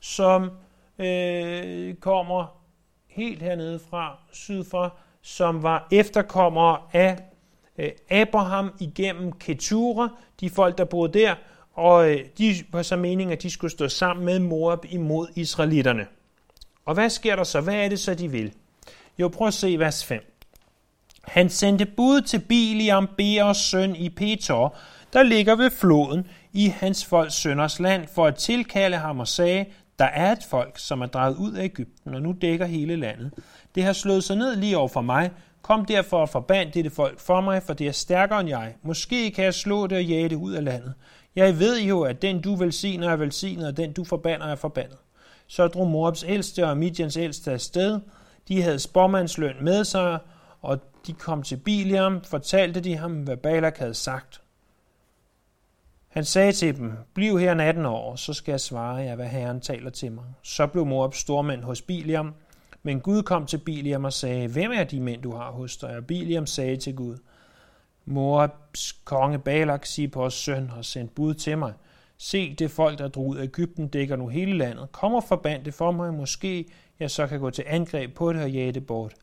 som 0.00 0.50
øh, 0.98 1.94
kommer 1.94 2.62
helt 3.06 3.42
hernede 3.42 3.80
fra, 3.90 4.18
syd 4.32 4.64
for, 4.64 4.96
som 5.22 5.62
var 5.62 5.88
efterkommere 5.90 6.78
af 6.92 7.18
øh, 7.78 7.90
Abraham 8.10 8.72
igennem 8.80 9.32
Ketura, 9.32 10.08
de 10.40 10.50
folk, 10.50 10.78
der 10.78 10.84
boede 10.84 11.18
der, 11.18 11.34
og 11.72 12.10
øh, 12.10 12.20
de 12.38 12.54
var 12.72 12.82
så 12.82 12.96
meningen, 12.96 13.32
at 13.32 13.42
de 13.42 13.50
skulle 13.50 13.70
stå 13.70 13.88
sammen 13.88 14.26
med 14.26 14.38
Moab 14.38 14.84
imod 14.90 15.26
israelitterne. 15.36 16.06
Og 16.84 16.94
hvad 16.94 17.10
sker 17.10 17.36
der 17.36 17.44
så? 17.44 17.60
Hvad 17.60 17.74
er 17.74 17.88
det 17.88 18.00
så, 18.00 18.14
de 18.14 18.30
vil? 18.30 18.52
Jo, 19.18 19.28
prøv 19.28 19.48
at 19.48 19.54
se 19.54 19.78
vers 19.78 20.04
5. 20.04 20.32
Han 21.22 21.50
sendte 21.50 21.86
bud 21.86 22.20
til 22.20 22.38
Biliam, 22.38 23.08
Beers 23.16 23.56
søn 23.56 23.96
i 23.96 24.08
Petor, 24.08 24.76
der 25.12 25.22
ligger 25.22 25.56
ved 25.56 25.70
floden 25.70 26.26
i 26.52 26.66
hans 26.66 27.04
folks 27.04 27.34
sønders 27.34 27.80
land, 27.80 28.06
for 28.14 28.26
at 28.26 28.34
tilkalde 28.34 28.96
ham 28.96 29.20
og 29.20 29.28
sagde, 29.28 29.64
der 29.98 30.04
er 30.04 30.32
et 30.32 30.44
folk, 30.50 30.78
som 30.78 31.00
er 31.00 31.06
draget 31.06 31.36
ud 31.36 31.52
af 31.52 31.64
Ægypten, 31.64 32.14
og 32.14 32.22
nu 32.22 32.34
dækker 32.40 32.66
hele 32.66 32.96
landet. 32.96 33.32
Det 33.74 33.84
har 33.84 33.92
slået 33.92 34.24
sig 34.24 34.36
ned 34.36 34.56
lige 34.56 34.78
over 34.78 34.88
for 34.88 35.00
mig. 35.00 35.30
Kom 35.62 35.84
derfor 35.84 36.18
og 36.18 36.28
forband 36.28 36.72
dette 36.72 36.90
folk 36.90 37.20
for 37.20 37.40
mig, 37.40 37.62
for 37.62 37.74
det 37.74 37.88
er 37.88 37.92
stærkere 37.92 38.40
end 38.40 38.48
jeg. 38.48 38.74
Måske 38.82 39.30
kan 39.30 39.44
jeg 39.44 39.54
slå 39.54 39.86
det 39.86 39.98
og 39.98 40.04
jage 40.04 40.28
det 40.28 40.36
ud 40.36 40.52
af 40.52 40.64
landet. 40.64 40.94
Jeg 41.36 41.58
ved 41.58 41.80
jo, 41.80 42.02
at 42.02 42.22
den 42.22 42.40
du 42.40 42.54
velsigner 42.54 43.10
er 43.10 43.16
velsignet, 43.16 43.66
og 43.66 43.76
den 43.76 43.92
du 43.92 44.04
forbander 44.04 44.46
er 44.46 44.54
forbandet. 44.54 44.98
Så 45.46 45.66
drog 45.66 45.86
Moabs 45.86 46.24
ældste 46.28 46.66
og 46.66 46.76
Midians 46.76 47.16
ældste 47.16 47.52
afsted. 47.52 48.00
De 48.48 48.62
havde 48.62 48.78
spormandsløn 48.78 49.54
med 49.60 49.84
sig, 49.84 50.18
og 50.62 50.78
de 51.06 51.12
kom 51.12 51.42
til 51.42 51.56
Biliam, 51.56 52.24
fortalte 52.24 52.80
de 52.80 52.96
ham, 52.96 53.12
hvad 53.12 53.36
Balak 53.36 53.78
havde 53.78 53.94
sagt. 53.94 54.41
Han 56.12 56.24
sagde 56.24 56.52
til 56.52 56.76
dem, 56.76 56.92
bliv 57.14 57.38
her 57.38 57.54
18 57.54 57.86
år, 57.86 58.16
så 58.16 58.32
skal 58.32 58.52
jeg 58.52 58.60
svare 58.60 58.96
jer, 58.96 59.14
hvad 59.14 59.26
Herren 59.26 59.60
taler 59.60 59.90
til 59.90 60.12
mig. 60.12 60.24
Så 60.42 60.66
blev 60.66 60.86
Moab 60.86 61.14
stormænd 61.14 61.62
hos 61.62 61.82
Biliam, 61.82 62.34
men 62.82 63.00
Gud 63.00 63.22
kom 63.22 63.46
til 63.46 63.58
Biliam 63.58 64.04
og 64.04 64.12
sagde, 64.12 64.48
hvem 64.48 64.70
er 64.74 64.84
de 64.84 65.00
mænd, 65.00 65.22
du 65.22 65.32
har 65.32 65.50
hos 65.50 65.76
dig? 65.76 65.96
Og 65.96 66.06
Biliam 66.06 66.46
sagde 66.46 66.76
til 66.76 66.94
Gud, 66.94 67.16
Moabs 68.04 68.92
konge 68.92 69.38
Balak, 69.38 69.86
sig 69.86 70.10
på 70.10 70.24
os 70.24 70.34
søn, 70.34 70.70
har 70.70 70.82
sendt 70.82 71.14
bud 71.14 71.34
til 71.34 71.58
mig. 71.58 71.72
Se, 72.18 72.54
det 72.54 72.70
folk, 72.70 72.98
der 72.98 73.08
drog 73.08 73.26
ud 73.26 73.36
af 73.36 73.44
Ægypten, 73.44 73.88
dækker 73.88 74.16
nu 74.16 74.28
hele 74.28 74.58
landet. 74.58 74.92
Kom 74.92 75.14
og 75.14 75.24
forband 75.24 75.64
det 75.64 75.74
for 75.74 75.90
mig, 75.90 76.14
måske 76.14 76.66
jeg 77.00 77.10
så 77.10 77.26
kan 77.26 77.40
gå 77.40 77.50
til 77.50 77.64
angreb 77.66 78.14
på 78.14 78.32
det 78.32 78.42
og 78.42 78.50
jage 78.50 78.72
det 78.72 78.86
bort. 78.86 79.14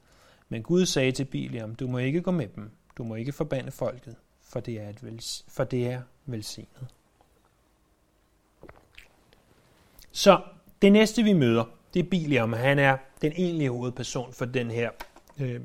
Men 0.49 0.63
Gud 0.63 0.85
sagde 0.85 1.11
til 1.11 1.25
Biliam, 1.25 1.75
du 1.75 1.87
må 1.87 1.97
ikke 1.97 2.21
gå 2.21 2.31
med 2.31 2.47
dem, 2.55 2.71
du 2.97 3.03
må 3.03 3.15
ikke 3.15 3.31
forbande 3.31 3.71
folket, 3.71 4.15
for 4.49 4.59
det 4.59 4.81
er, 4.81 4.89
et 4.89 5.03
vels- 5.03 5.45
for 5.47 5.63
det 5.63 5.87
er 5.87 6.01
velsignet. 6.25 6.87
Så 10.11 10.41
det 10.81 10.91
næste 10.91 11.23
vi 11.23 11.33
møder, 11.33 11.65
det 11.93 12.05
er 12.05 12.09
Biliam. 12.09 12.53
Han 12.53 12.79
er 12.79 12.97
den 13.21 13.33
egentlige 13.35 13.69
hovedperson 13.69 14.33
for 14.33 14.45
den 14.45 14.71
her, 14.71 14.89
øh, 15.39 15.61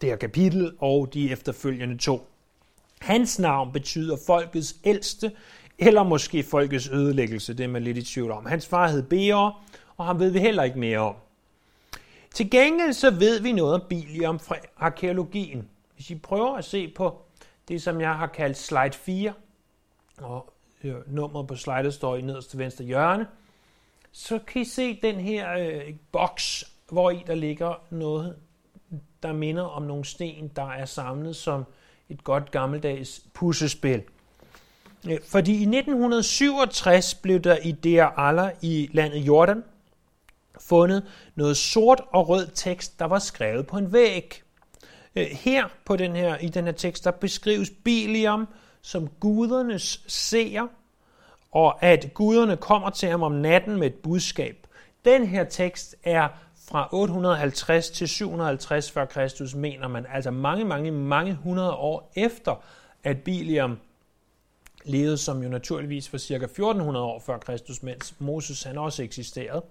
det 0.00 0.08
her 0.08 0.16
kapitel 0.16 0.72
og 0.78 1.14
de 1.14 1.30
efterfølgende 1.30 1.98
to. 1.98 2.26
Hans 3.00 3.38
navn 3.38 3.72
betyder 3.72 4.16
folkets 4.26 4.76
ældste, 4.84 5.32
eller 5.78 6.02
måske 6.02 6.42
folkets 6.42 6.88
ødelæggelse, 6.88 7.54
det 7.54 7.64
er 7.64 7.68
man 7.68 7.82
lidt 7.82 7.96
i 7.96 8.02
tvivl 8.02 8.30
om. 8.30 8.46
Hans 8.46 8.66
far 8.66 8.88
hed 8.88 9.02
Beor, 9.02 9.62
og 9.96 10.06
ham 10.06 10.18
ved 10.18 10.30
vi 10.30 10.38
heller 10.38 10.62
ikke 10.62 10.78
mere 10.78 10.98
om. 10.98 11.14
Til 12.34 12.50
gengæld 12.50 12.92
så 12.92 13.10
ved 13.10 13.40
vi 13.40 13.52
noget 13.52 13.74
om 13.74 13.82
Biliam 13.88 14.38
fra 14.38 14.56
arkeologien. 14.76 15.68
Hvis 15.94 16.10
I 16.10 16.14
prøver 16.14 16.56
at 16.56 16.64
se 16.64 16.92
på 16.96 17.23
det, 17.68 17.82
som 17.82 18.00
jeg 18.00 18.14
har 18.14 18.26
kaldt 18.26 18.56
slide 18.56 18.92
4, 18.92 19.32
og 20.18 20.52
øh, 20.84 21.14
nummeret 21.14 21.46
på 21.46 21.56
slidet 21.56 21.94
står 21.94 22.16
i 22.16 22.20
nederste 22.20 22.58
venstre 22.58 22.84
hjørne, 22.84 23.26
så 24.12 24.38
kan 24.46 24.62
I 24.62 24.64
se 24.64 25.00
den 25.02 25.14
her 25.14 25.52
øh, 25.58 25.94
boks, 26.12 26.64
hvor 26.90 27.10
i 27.10 27.22
der 27.26 27.34
ligger 27.34 27.82
noget, 27.90 28.36
der 29.22 29.32
minder 29.32 29.62
om 29.62 29.82
nogle 29.82 30.04
sten, 30.04 30.48
der 30.56 30.70
er 30.70 30.84
samlet 30.84 31.36
som 31.36 31.64
et 32.08 32.24
godt 32.24 32.50
gammeldags 32.50 33.22
puslespil. 33.34 34.02
Øh, 35.08 35.18
fordi 35.28 35.52
i 35.52 35.62
1967 35.62 37.14
blev 37.14 37.40
der 37.40 37.56
i 37.56 37.72
Der 37.72 38.06
Aller 38.06 38.50
i 38.62 38.90
landet 38.92 39.18
Jordan 39.18 39.64
fundet 40.60 41.02
noget 41.34 41.56
sort 41.56 42.00
og 42.12 42.28
rød 42.28 42.48
tekst, 42.54 42.98
der 42.98 43.04
var 43.04 43.18
skrevet 43.18 43.66
på 43.66 43.78
en 43.78 43.92
væg. 43.92 44.43
Øh, 45.16 45.26
her 45.26 45.68
på 45.84 45.96
den 45.96 46.16
her, 46.16 46.36
i 46.38 46.48
den 46.48 46.64
her 46.64 46.72
tekst, 46.72 47.04
der 47.04 47.10
beskrives 47.10 47.70
Biliam 47.84 48.48
som 48.82 49.08
gudernes 49.20 50.04
seer, 50.06 50.66
og 51.52 51.82
at 51.82 52.10
guderne 52.14 52.56
kommer 52.56 52.90
til 52.90 53.08
ham 53.08 53.22
om 53.22 53.32
natten 53.32 53.76
med 53.76 53.86
et 53.86 53.94
budskab. 53.94 54.66
Den 55.04 55.26
her 55.26 55.44
tekst 55.44 55.96
er 56.04 56.28
fra 56.68 56.88
850 56.92 57.90
til 57.90 58.08
750 58.08 58.90
før 58.90 59.04
Kristus, 59.04 59.54
mener 59.54 59.88
man, 59.88 60.06
altså 60.12 60.30
mange, 60.30 60.64
mange, 60.64 60.90
mange 60.90 61.34
hundrede 61.34 61.74
år 61.74 62.12
efter, 62.16 62.64
at 63.04 63.22
Biliam 63.22 63.78
levede, 64.84 65.18
som 65.18 65.42
jo 65.42 65.48
naturligvis 65.48 66.08
for 66.08 66.18
cirka 66.18 66.44
1400 66.44 67.06
år 67.06 67.20
før 67.20 67.38
Kristus, 67.38 67.82
mens 67.82 68.14
Moses 68.18 68.62
han 68.62 68.78
også 68.78 69.02
eksisterede. 69.02 69.64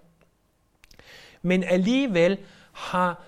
Men 1.42 1.64
alligevel 1.64 2.38
har 2.72 3.22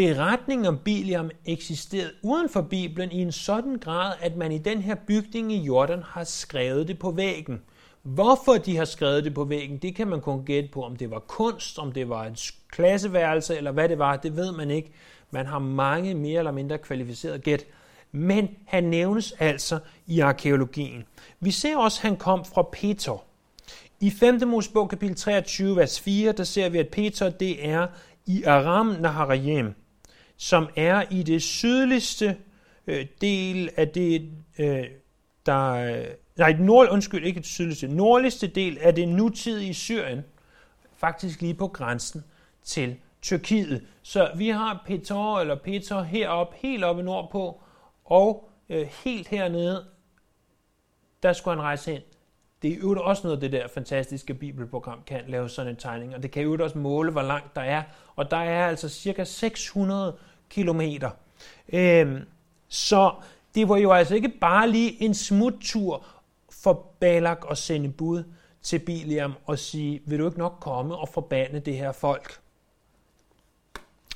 beretningen 0.00 0.66
om 0.66 0.78
Biliam 0.78 1.30
eksisteret 1.46 2.12
uden 2.22 2.48
for 2.48 2.62
Bibelen 2.62 3.12
i 3.12 3.22
en 3.22 3.32
sådan 3.32 3.78
grad, 3.78 4.12
at 4.20 4.36
man 4.36 4.52
i 4.52 4.58
den 4.58 4.82
her 4.82 4.94
bygning 4.94 5.52
i 5.52 5.58
Jordan 5.64 6.02
har 6.02 6.24
skrevet 6.24 6.88
det 6.88 6.98
på 6.98 7.10
væggen. 7.10 7.62
Hvorfor 8.02 8.52
de 8.52 8.76
har 8.76 8.84
skrevet 8.84 9.24
det 9.24 9.34
på 9.34 9.44
væggen, 9.44 9.78
det 9.78 9.94
kan 9.94 10.08
man 10.08 10.20
kun 10.20 10.44
gætte 10.44 10.68
på, 10.72 10.82
om 10.82 10.96
det 10.96 11.10
var 11.10 11.18
kunst, 11.18 11.78
om 11.78 11.92
det 11.92 12.08
var 12.08 12.24
et 12.24 12.52
klasseværelse, 12.70 13.56
eller 13.56 13.72
hvad 13.72 13.88
det 13.88 13.98
var, 13.98 14.16
det 14.16 14.36
ved 14.36 14.52
man 14.52 14.70
ikke. 14.70 14.92
Man 15.30 15.46
har 15.46 15.58
mange 15.58 16.14
mere 16.14 16.38
eller 16.38 16.52
mindre 16.52 16.78
kvalificerede 16.78 17.38
gæt. 17.38 17.66
Men 18.12 18.48
han 18.66 18.84
nævnes 18.84 19.32
altså 19.38 19.78
i 20.06 20.20
arkeologien. 20.20 21.04
Vi 21.40 21.50
ser 21.50 21.76
også, 21.76 21.98
at 21.98 22.08
han 22.08 22.16
kom 22.16 22.44
fra 22.44 22.62
Peter. 22.62 23.24
I 24.00 24.10
5. 24.10 24.48
Mosebog 24.48 24.88
kapitel 24.88 25.16
23, 25.16 25.76
vers 25.76 26.00
4, 26.00 26.32
der 26.32 26.44
ser 26.44 26.68
vi, 26.68 26.78
at 26.78 26.88
Peter 26.88 27.30
det 27.30 27.68
er 27.68 27.86
i 28.26 28.42
Aram 28.42 28.86
Naharaim, 28.86 29.74
som 30.42 30.68
er 30.76 31.04
i 31.10 31.22
det 31.22 31.42
sydligste 31.42 32.36
øh, 32.86 33.06
del 33.20 33.70
af 33.76 33.88
det, 33.88 34.30
øh, 34.58 34.84
der... 35.46 36.04
Nej, 36.36 36.52
nord, 36.52 36.88
undskyld, 36.90 37.24
ikke 37.24 37.40
det 37.40 37.46
sydligste, 37.46 37.88
nordligste 37.88 38.46
del 38.46 38.78
af 38.78 38.94
det 38.94 39.08
nutidige 39.08 39.74
Syrien, 39.74 40.24
faktisk 40.96 41.40
lige 41.40 41.54
på 41.54 41.68
grænsen 41.68 42.24
til 42.64 42.96
Tyrkiet. 43.22 43.86
Så 44.02 44.30
vi 44.36 44.48
har 44.48 44.82
Petor 44.86 45.40
eller 45.40 45.54
Petor 45.54 46.02
heroppe, 46.02 46.56
helt 46.58 46.84
oppe 46.84 47.02
nordpå, 47.02 47.62
og 48.04 48.50
øh, 48.68 48.88
helt 49.04 49.28
hernede, 49.28 49.84
der 51.22 51.32
skulle 51.32 51.56
han 51.56 51.64
rejse 51.64 51.94
ind. 51.94 52.02
Det 52.62 52.72
er 52.72 52.76
jo 52.76 53.02
også 53.02 53.26
noget 53.26 53.42
det 53.42 53.52
der 53.52 53.68
fantastiske 53.68 54.34
bibelprogram 54.34 55.02
kan 55.06 55.20
lave 55.28 55.48
sådan 55.48 55.72
en 55.72 55.76
tegning, 55.76 56.14
og 56.14 56.22
det 56.22 56.30
kan 56.30 56.42
jo 56.42 56.58
også 56.60 56.78
måle, 56.78 57.12
hvor 57.12 57.22
langt 57.22 57.56
der 57.56 57.62
er. 57.62 57.82
Og 58.16 58.30
der 58.30 58.36
er 58.36 58.66
altså 58.66 58.88
cirka 58.88 59.24
600 59.24 60.16
kilometer. 60.50 61.10
Øhm, 61.72 62.20
så 62.68 63.14
det 63.54 63.68
var 63.68 63.76
jo 63.76 63.92
altså 63.92 64.14
ikke 64.14 64.28
bare 64.28 64.70
lige 64.70 65.02
en 65.02 65.14
smuttur 65.14 66.06
for 66.62 66.86
Balak 67.00 67.44
at 67.50 67.58
sende 67.58 67.88
bud 67.88 68.24
til 68.62 68.78
Biliam 68.78 69.32
og 69.46 69.58
sige, 69.58 70.02
vil 70.06 70.18
du 70.18 70.26
ikke 70.26 70.38
nok 70.38 70.56
komme 70.60 70.96
og 70.96 71.08
forbande 71.08 71.60
det 71.60 71.76
her 71.76 71.92
folk? 71.92 72.40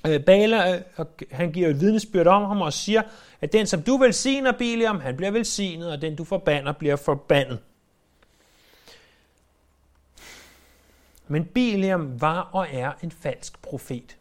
Øh, 0.06 0.24
Balak, 0.24 0.82
øh, 0.98 1.06
han 1.30 1.52
giver 1.52 1.68
et 1.68 1.80
vidnesbyrd 1.80 2.26
om 2.26 2.42
ham 2.44 2.60
og 2.60 2.72
siger, 2.72 3.02
at 3.40 3.52
den, 3.52 3.66
som 3.66 3.82
du 3.82 3.96
velsigner, 3.96 4.52
Biliam, 4.52 5.00
han 5.00 5.16
bliver 5.16 5.30
velsignet, 5.30 5.92
og 5.92 6.02
den, 6.02 6.16
du 6.16 6.24
forbander, 6.24 6.72
bliver 6.72 6.96
forbandet. 6.96 7.58
Men 11.28 11.44
Biliam 11.44 12.20
var 12.20 12.40
og 12.40 12.66
er 12.72 12.92
en 13.02 13.10
falsk 13.10 13.62
profet. 13.62 14.16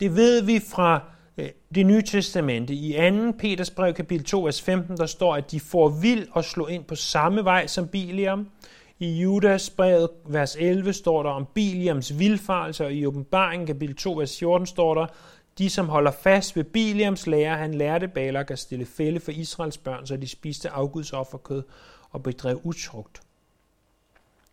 Det 0.00 0.16
ved 0.16 0.42
vi 0.42 0.60
fra 0.60 1.02
øh, 1.38 1.48
det 1.74 1.86
nye 1.86 2.02
testamente. 2.02 2.74
I 2.74 3.10
2. 3.10 3.32
Peters 3.38 3.70
brev, 3.70 3.94
kapitel 3.94 4.26
2, 4.26 4.42
vers 4.42 4.62
15, 4.62 4.96
der 4.96 5.06
står, 5.06 5.36
at 5.36 5.50
de 5.50 5.60
får 5.60 5.88
vild 5.88 6.28
og 6.32 6.44
slå 6.44 6.66
ind 6.66 6.84
på 6.84 6.94
samme 6.94 7.44
vej 7.44 7.66
som 7.66 7.88
Biliam. 7.88 8.48
I 8.98 9.20
Judas 9.20 9.70
brev, 9.70 10.08
vers 10.26 10.56
11, 10.60 10.92
står 10.92 11.22
der 11.22 11.30
om 11.30 11.46
Biliams 11.54 12.18
vildfarelse, 12.18 12.84
og 12.84 12.92
i 12.92 13.06
åbenbaringen, 13.06 13.66
kapitel 13.66 13.96
2, 13.96 14.12
vers 14.12 14.38
14, 14.38 14.66
står 14.66 14.94
der, 14.94 15.06
de, 15.58 15.70
som 15.70 15.88
holder 15.88 16.10
fast 16.10 16.56
ved 16.56 16.64
Biliams 16.64 17.26
lære, 17.26 17.56
han 17.56 17.74
lærte 17.74 18.08
Balak 18.08 18.50
at 18.50 18.58
stille 18.58 18.86
fælde 18.86 19.20
for 19.20 19.32
Israels 19.32 19.78
børn, 19.78 20.06
så 20.06 20.16
de 20.16 20.28
spiste 20.28 20.70
afgudsofferkød 20.70 21.62
og 22.10 22.22
bedrev 22.22 22.60
utrugt. 22.64 23.20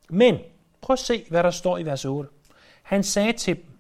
Men 0.10 0.38
prøv 0.82 0.94
at 0.94 1.00
se, 1.00 1.26
hvad 1.30 1.44
der 1.44 1.52
står 1.52 1.78
i 1.78 1.86
vers 1.86 2.06
8. 2.06 2.30
Han 2.84 3.04
sagde 3.04 3.34
til 3.34 3.56
dem, 3.56 3.75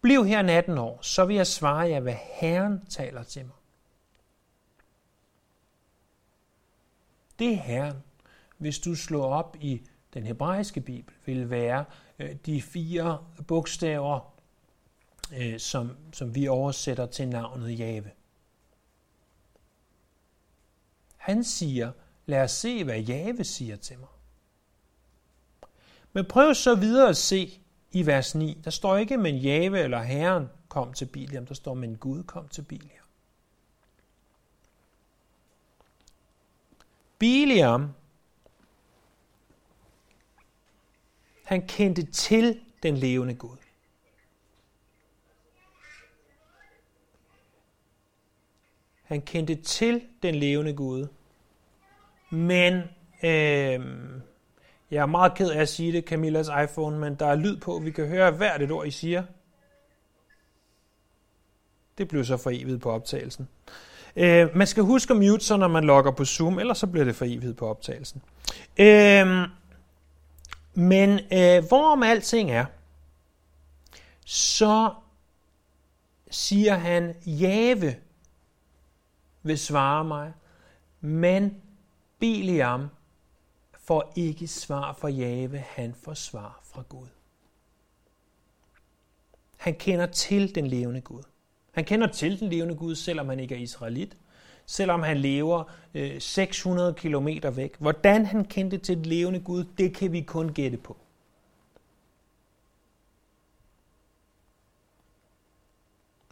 bliv 0.00 0.26
her 0.26 0.48
18 0.48 0.78
år, 0.78 0.98
så 1.02 1.24
vil 1.24 1.36
jeg 1.36 1.46
svare 1.46 1.88
jer, 1.88 2.00
hvad 2.00 2.16
Herren 2.40 2.86
taler 2.86 3.22
til 3.22 3.44
mig. 3.44 3.54
Det 7.38 7.52
er 7.52 7.56
Herren, 7.56 7.96
hvis 8.58 8.78
du 8.78 8.94
slår 8.94 9.34
op 9.34 9.56
i 9.60 9.82
den 10.14 10.26
hebraiske 10.26 10.80
bibel, 10.80 11.14
vil 11.26 11.50
være 11.50 11.84
øh, 12.18 12.36
de 12.46 12.62
fire 12.62 13.24
bogstaver, 13.46 14.34
øh, 15.36 15.58
som, 15.58 15.96
som 16.12 16.34
vi 16.34 16.48
oversætter 16.48 17.06
til 17.06 17.28
navnet 17.28 17.78
Jave. 17.78 18.10
Han 21.16 21.44
siger, 21.44 21.92
lad 22.26 22.42
os 22.42 22.50
se, 22.50 22.84
hvad 22.84 23.00
Jave 23.00 23.44
siger 23.44 23.76
til 23.76 23.98
mig. 23.98 24.08
Men 26.12 26.24
prøv 26.24 26.54
så 26.54 26.74
videre 26.74 27.08
at 27.08 27.16
se 27.16 27.59
i 27.92 28.06
vers 28.06 28.34
9. 28.34 28.60
Der 28.64 28.70
står 28.70 28.96
ikke, 28.96 29.16
men 29.16 29.36
Jave 29.36 29.80
eller 29.80 30.02
Herren 30.02 30.48
kom 30.68 30.92
til 30.92 31.06
Biliam. 31.06 31.46
Der 31.46 31.54
står, 31.54 31.74
men 31.74 31.96
Gud 31.96 32.22
kom 32.22 32.48
til 32.48 32.62
Biliam. 32.62 33.04
Biliam, 37.18 37.88
han 41.44 41.66
kendte 41.66 42.06
til 42.06 42.60
den 42.82 42.96
levende 42.96 43.34
Gud. 43.34 43.56
Han 49.02 49.22
kendte 49.22 49.54
til 49.54 50.08
den 50.22 50.34
levende 50.34 50.74
Gud. 50.74 51.06
Men 52.30 52.82
øh, 53.22 54.20
jeg 54.90 55.02
er 55.02 55.06
meget 55.06 55.34
ked 55.34 55.50
af 55.50 55.60
at 55.60 55.68
sige 55.68 55.92
det, 55.92 56.04
Camillas 56.04 56.48
iPhone, 56.64 56.98
men 56.98 57.14
der 57.14 57.26
er 57.26 57.34
lyd 57.34 57.56
på, 57.56 57.78
vi 57.78 57.90
kan 57.90 58.06
høre 58.06 58.30
hvert 58.30 58.62
et 58.62 58.70
ord, 58.70 58.86
I 58.86 58.90
siger. 58.90 59.22
Det 61.98 62.08
blev 62.08 62.24
så 62.24 62.36
for 62.36 62.50
evigt 62.50 62.82
på 62.82 62.90
optagelsen. 62.90 63.48
Øh, 64.16 64.56
man 64.56 64.66
skal 64.66 64.82
huske 64.82 65.10
at 65.12 65.16
mute 65.16 65.44
sig, 65.44 65.58
når 65.58 65.68
man 65.68 65.84
logger 65.84 66.10
på 66.10 66.24
Zoom, 66.24 66.58
ellers 66.58 66.78
så 66.78 66.86
bliver 66.86 67.04
det 67.04 67.16
for 67.16 67.24
evigt 67.24 67.56
på 67.56 67.66
optagelsen. 67.66 68.22
Øh, 68.78 69.48
men 70.74 71.10
øh, 71.32 71.64
hvorom 71.68 72.02
alting 72.02 72.50
er, 72.50 72.64
så 74.24 74.90
siger 76.30 76.74
han, 76.74 77.14
Jave 77.26 77.96
vil 79.42 79.58
svare 79.58 80.04
mig, 80.04 80.32
men 81.00 81.54
Biliam 82.18 82.88
får 83.90 84.12
ikke 84.16 84.48
svar 84.48 84.92
fra 84.92 85.08
Jave, 85.08 85.58
han 85.58 85.94
får 85.94 86.14
svar 86.14 86.60
fra 86.64 86.82
Gud. 86.88 87.06
Han 89.56 89.74
kender 89.74 90.06
til 90.06 90.54
den 90.54 90.66
levende 90.66 91.00
Gud. 91.00 91.22
Han 91.72 91.84
kender 91.84 92.06
til 92.06 92.40
den 92.40 92.48
levende 92.48 92.74
Gud, 92.74 92.94
selvom 92.94 93.28
han 93.28 93.40
ikke 93.40 93.54
er 93.54 93.58
israelit. 93.58 94.16
Selvom 94.66 95.02
han 95.02 95.16
lever 95.16 95.64
øh, 95.94 96.20
600 96.20 96.94
km 96.94 97.28
væk. 97.52 97.76
Hvordan 97.78 98.26
han 98.26 98.44
kendte 98.44 98.78
til 98.78 98.96
den 98.96 99.06
levende 99.06 99.40
Gud, 99.40 99.64
det 99.78 99.94
kan 99.94 100.12
vi 100.12 100.20
kun 100.20 100.52
gætte 100.52 100.78
på. 100.78 100.96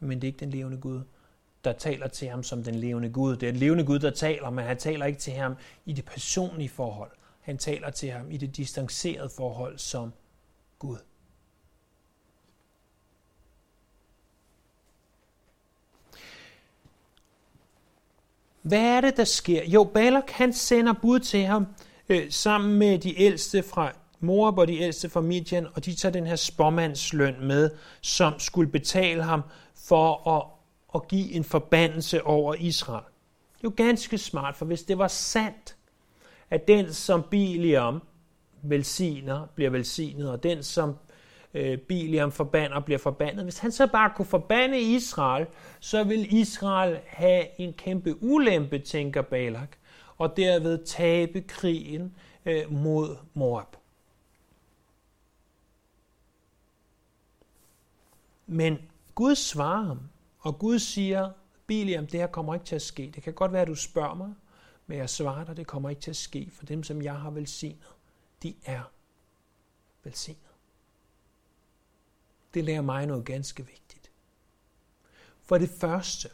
Men 0.00 0.20
det 0.20 0.24
er 0.24 0.32
ikke 0.32 0.40
den 0.40 0.50
levende 0.50 0.78
Gud, 0.78 1.00
der 1.64 1.72
taler 1.72 2.08
til 2.08 2.28
ham 2.28 2.42
som 2.42 2.64
den 2.64 2.74
levende 2.74 3.10
Gud. 3.10 3.36
Det 3.36 3.48
er 3.48 3.52
den 3.52 3.60
levende 3.60 3.84
Gud, 3.84 3.98
der 3.98 4.10
taler, 4.10 4.50
men 4.50 4.64
han 4.64 4.78
taler 4.78 5.06
ikke 5.06 5.18
til 5.18 5.32
ham 5.32 5.56
i 5.86 5.92
det 5.92 6.04
personlige 6.04 6.68
forhold. 6.68 7.10
Han 7.49 7.59
taler 7.59 7.90
til 7.90 8.11
ham 8.11 8.31
i 8.31 8.37
det 8.37 8.57
distancerede 8.57 9.31
forhold 9.37 9.78
som 9.78 10.12
Gud. 10.78 10.99
Hvad 18.62 18.81
er 18.81 19.00
det, 19.00 19.17
der 19.17 19.25
sker? 19.25 19.64
Jo, 19.64 19.85
Balak 19.85 20.31
han 20.31 20.52
sender 20.52 20.93
bud 21.02 21.21
til 21.21 21.45
ham 21.45 21.67
øh, 22.09 22.31
sammen 22.31 22.78
med 22.78 22.99
de 22.99 23.21
ældste 23.21 23.62
fra 23.62 23.93
Moab 24.21 24.59
og 24.59 24.69
de 24.69 24.78
ældste 24.78 25.09
fra 25.09 25.21
Midian, 25.21 25.67
og 25.75 25.85
de 25.85 25.95
tager 25.95 26.12
den 26.12 26.26
her 26.26 26.37
spormandsløn 26.37 27.47
med, 27.47 27.71
som 28.00 28.38
skulle 28.38 28.71
betale 28.71 29.23
ham 29.23 29.43
for 29.75 30.31
at, 30.37 30.47
at 30.95 31.09
give 31.09 31.33
en 31.33 31.45
forbandelse 31.45 32.25
over 32.25 32.55
Israel. 32.55 33.05
Det 33.52 33.64
er 33.64 33.71
jo 33.71 33.73
ganske 33.76 34.19
smart, 34.19 34.57
for 34.57 34.64
hvis 34.64 34.83
det 34.83 34.99
var 34.99 35.09
sandt, 35.09 35.77
at 36.50 36.69
den, 36.69 36.93
som 36.93 37.23
Biliam 37.31 38.02
velsigner, 38.62 39.47
bliver 39.55 39.71
velsignet, 39.71 40.31
og 40.31 40.43
den, 40.43 40.62
som 40.62 40.97
øh, 41.55 41.78
Biliam 41.78 42.33
forbander, 42.33 42.81
bliver 42.81 42.99
forbandet. 42.99 43.45
Hvis 43.45 43.59
han 43.59 43.73
så 43.73 43.87
bare 43.87 44.12
kunne 44.17 44.26
forbande 44.26 44.81
Israel, 44.81 45.47
så 45.81 46.05
vil 46.05 46.35
Israel 46.35 47.00
have 47.07 47.61
en 47.61 47.73
kæmpe 47.73 48.23
ulempe, 48.23 48.78
tænker 48.78 49.23
Balak, 49.23 49.76
og 50.17 50.37
derved 50.37 50.85
tabe 50.85 51.40
krigen 51.40 52.14
øh, 52.47 52.73
mod 52.73 53.17
Moab. 53.35 53.76
Men 58.47 58.78
Gud 59.14 59.35
svarer 59.35 59.83
ham, 59.83 59.99
og 60.40 60.59
Gud 60.59 60.78
siger, 60.78 61.31
Biliam, 61.67 62.07
det 62.07 62.21
her 62.21 62.26
kommer 62.26 62.55
ikke 62.55 62.67
til 62.67 62.75
at 62.75 62.83
ske. 62.83 63.12
Det 63.14 63.23
kan 63.23 63.33
godt 63.33 63.52
være, 63.52 63.62
at 63.62 63.69
du 63.69 63.75
spørger 63.75 64.14
mig, 64.14 64.35
men 64.88 64.99
jeg 64.99 65.11
svarer 65.11 65.45
dig, 65.45 65.57
det 65.57 65.66
kommer 65.66 65.90
ikke 65.90 66.02
til 66.02 66.11
at 66.11 66.16
ske, 66.16 66.50
for 66.52 66.66
dem, 66.66 66.83
som 66.83 67.02
jeg 67.02 67.21
har 67.21 67.30
velsignet, 67.30 67.88
de 68.42 68.54
er 68.64 68.92
velsignet. 70.04 70.42
Det 72.54 72.64
lærer 72.64 72.80
mig 72.80 73.07
noget 73.07 73.25
ganske 73.25 73.66
vigtigt. 73.66 74.11
For 75.42 75.59
det 75.59 75.71
første, 75.71 76.28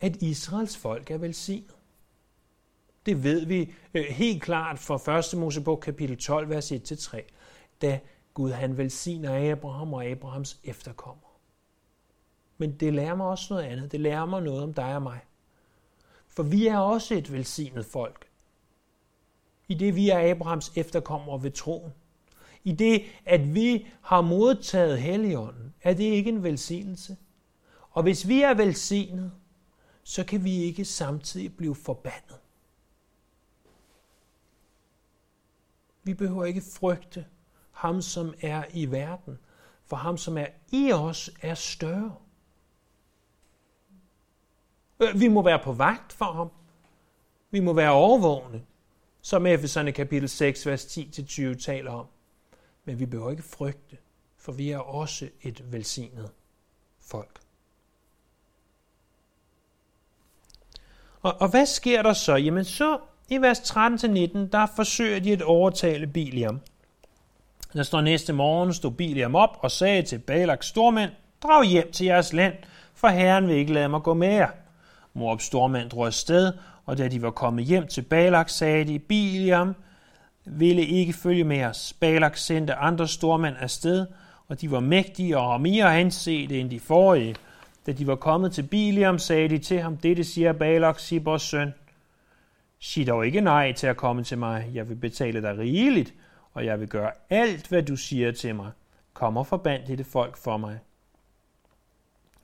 at 0.00 0.16
Israels 0.16 0.76
folk 0.76 1.10
er 1.10 1.18
velsignet. 1.18 1.74
Det 3.06 3.24
ved 3.24 3.46
vi 3.46 3.74
øh, 3.94 4.04
helt 4.04 4.42
klart 4.42 4.78
fra 4.78 5.18
1. 5.18 5.38
Mosebog 5.38 5.80
kapitel 5.80 6.16
12, 6.16 6.48
vers 6.48 6.72
1-3, 6.72 7.20
da 7.82 8.00
Gud 8.34 8.50
han 8.50 8.76
velsigner 8.76 9.52
Abraham 9.52 9.92
og 9.92 10.04
Abrahams 10.04 10.60
efterkommer. 10.64 11.38
Men 12.58 12.76
det 12.76 12.94
lærer 12.94 13.14
mig 13.14 13.26
også 13.26 13.54
noget 13.54 13.64
andet. 13.66 13.92
Det 13.92 14.00
lærer 14.00 14.24
mig 14.24 14.42
noget 14.42 14.62
om 14.62 14.74
dig 14.74 14.96
og 14.96 15.02
mig. 15.02 15.20
For 16.36 16.42
vi 16.42 16.66
er 16.66 16.78
også 16.78 17.14
et 17.14 17.32
velsignet 17.32 17.86
folk. 17.86 18.26
I 19.68 19.74
det 19.74 19.96
vi 19.96 20.08
er 20.10 20.30
Abrahams 20.30 20.72
efterkommere 20.76 21.42
ved 21.42 21.50
troen. 21.50 21.92
I 22.64 22.72
det, 22.72 23.02
at 23.24 23.54
vi 23.54 23.86
har 24.02 24.20
modtaget 24.20 25.00
Helligånden, 25.00 25.74
er 25.82 25.94
det 25.94 26.04
ikke 26.04 26.30
en 26.30 26.42
velsignelse. 26.42 27.16
Og 27.90 28.02
hvis 28.02 28.28
vi 28.28 28.42
er 28.42 28.54
velsignet, 28.54 29.32
så 30.02 30.24
kan 30.24 30.44
vi 30.44 30.62
ikke 30.62 30.84
samtidig 30.84 31.56
blive 31.56 31.74
forbandet. 31.74 32.36
Vi 36.02 36.14
behøver 36.14 36.44
ikke 36.44 36.62
frygte 36.72 37.26
ham, 37.72 38.02
som 38.02 38.34
er 38.40 38.64
i 38.72 38.86
verden, 38.86 39.38
for 39.86 39.96
ham, 39.96 40.16
som 40.16 40.38
er 40.38 40.46
i 40.72 40.92
os, 40.92 41.30
er 41.42 41.54
større. 41.54 42.16
Øh, 45.00 45.20
vi 45.20 45.28
må 45.28 45.42
være 45.42 45.58
på 45.58 45.72
vagt 45.72 46.12
for 46.12 46.32
ham. 46.32 46.50
Vi 47.50 47.60
må 47.60 47.72
være 47.72 47.90
overvågne, 47.90 48.62
som 49.22 49.46
Efeserne 49.46 49.92
kapitel 49.92 50.28
6, 50.28 50.66
vers 50.66 50.84
10-20 50.84 51.54
taler 51.64 51.90
om. 51.90 52.06
Men 52.84 52.98
vi 52.98 53.06
behøver 53.06 53.30
ikke 53.30 53.42
frygte, 53.42 53.96
for 54.38 54.52
vi 54.52 54.70
er 54.70 54.78
også 54.78 55.28
et 55.42 55.72
velsignet 55.72 56.30
folk. 57.00 57.40
Og, 61.22 61.40
og 61.40 61.48
hvad 61.48 61.66
sker 61.66 62.02
der 62.02 62.12
så? 62.12 62.34
Jamen 62.34 62.64
så 62.64 62.98
i 63.28 63.38
vers 63.38 63.58
13-19, 63.58 64.38
der 64.52 64.66
forsøger 64.76 65.20
de 65.20 65.32
at 65.32 65.42
overtale 65.42 66.06
Biliam. 66.06 66.60
Der 67.72 67.82
står 67.82 68.00
næste 68.00 68.32
morgen, 68.32 68.74
stod 68.74 68.90
Biliam 68.90 69.34
op 69.34 69.58
og 69.58 69.70
sagde 69.70 70.02
til 70.02 70.18
Balaks 70.18 70.66
stormænd, 70.66 71.10
drag 71.42 71.64
hjem 71.64 71.92
til 71.92 72.06
jeres 72.06 72.32
land, 72.32 72.54
for 72.94 73.08
Herren 73.08 73.48
vil 73.48 73.56
ikke 73.56 73.72
lade 73.72 73.88
mig 73.88 74.02
gå 74.02 74.14
med 74.14 74.32
jer. 74.32 74.50
Moabs 75.14 75.44
stormand 75.44 75.90
drog 75.90 76.06
afsted, 76.06 76.52
og 76.84 76.98
da 76.98 77.08
de 77.08 77.22
var 77.22 77.30
kommet 77.30 77.64
hjem 77.64 77.86
til 77.86 78.02
Balak, 78.02 78.48
sagde 78.48 78.84
de, 78.84 78.98
Biliam 78.98 79.74
ville 80.44 80.86
ikke 80.86 81.12
følge 81.12 81.44
med 81.44 81.64
os. 81.64 81.92
Balak 82.00 82.36
sendte 82.36 82.74
andre 82.74 83.08
stormænd 83.08 83.56
afsted, 83.58 84.06
og 84.48 84.60
de 84.60 84.70
var 84.70 84.80
mægtige 84.80 85.38
og 85.38 85.60
mere 85.60 85.98
ansete 86.00 86.60
end 86.60 86.70
de 86.70 86.80
forrige. 86.80 87.36
Da 87.86 87.92
de 87.92 88.06
var 88.06 88.16
kommet 88.16 88.52
til 88.52 88.62
Biliam, 88.62 89.18
sagde 89.18 89.48
de 89.48 89.58
til 89.58 89.80
ham, 89.80 89.96
dette 89.96 90.24
siger 90.24 90.52
Balak, 90.52 90.98
Sibors 90.98 91.42
søn. 91.42 91.74
Sig 92.78 93.06
dog 93.06 93.26
ikke 93.26 93.40
nej 93.40 93.72
til 93.72 93.86
at 93.86 93.96
komme 93.96 94.24
til 94.24 94.38
mig. 94.38 94.70
Jeg 94.74 94.88
vil 94.88 94.94
betale 94.94 95.42
dig 95.42 95.58
rigeligt, 95.58 96.14
og 96.52 96.64
jeg 96.64 96.80
vil 96.80 96.88
gøre 96.88 97.10
alt, 97.30 97.68
hvad 97.68 97.82
du 97.82 97.96
siger 97.96 98.32
til 98.32 98.54
mig. 98.54 98.70
Kom 99.12 99.36
og 99.36 99.46
forband 99.46 99.86
dette 99.86 100.04
folk 100.04 100.36
for 100.36 100.56
mig. 100.56 100.78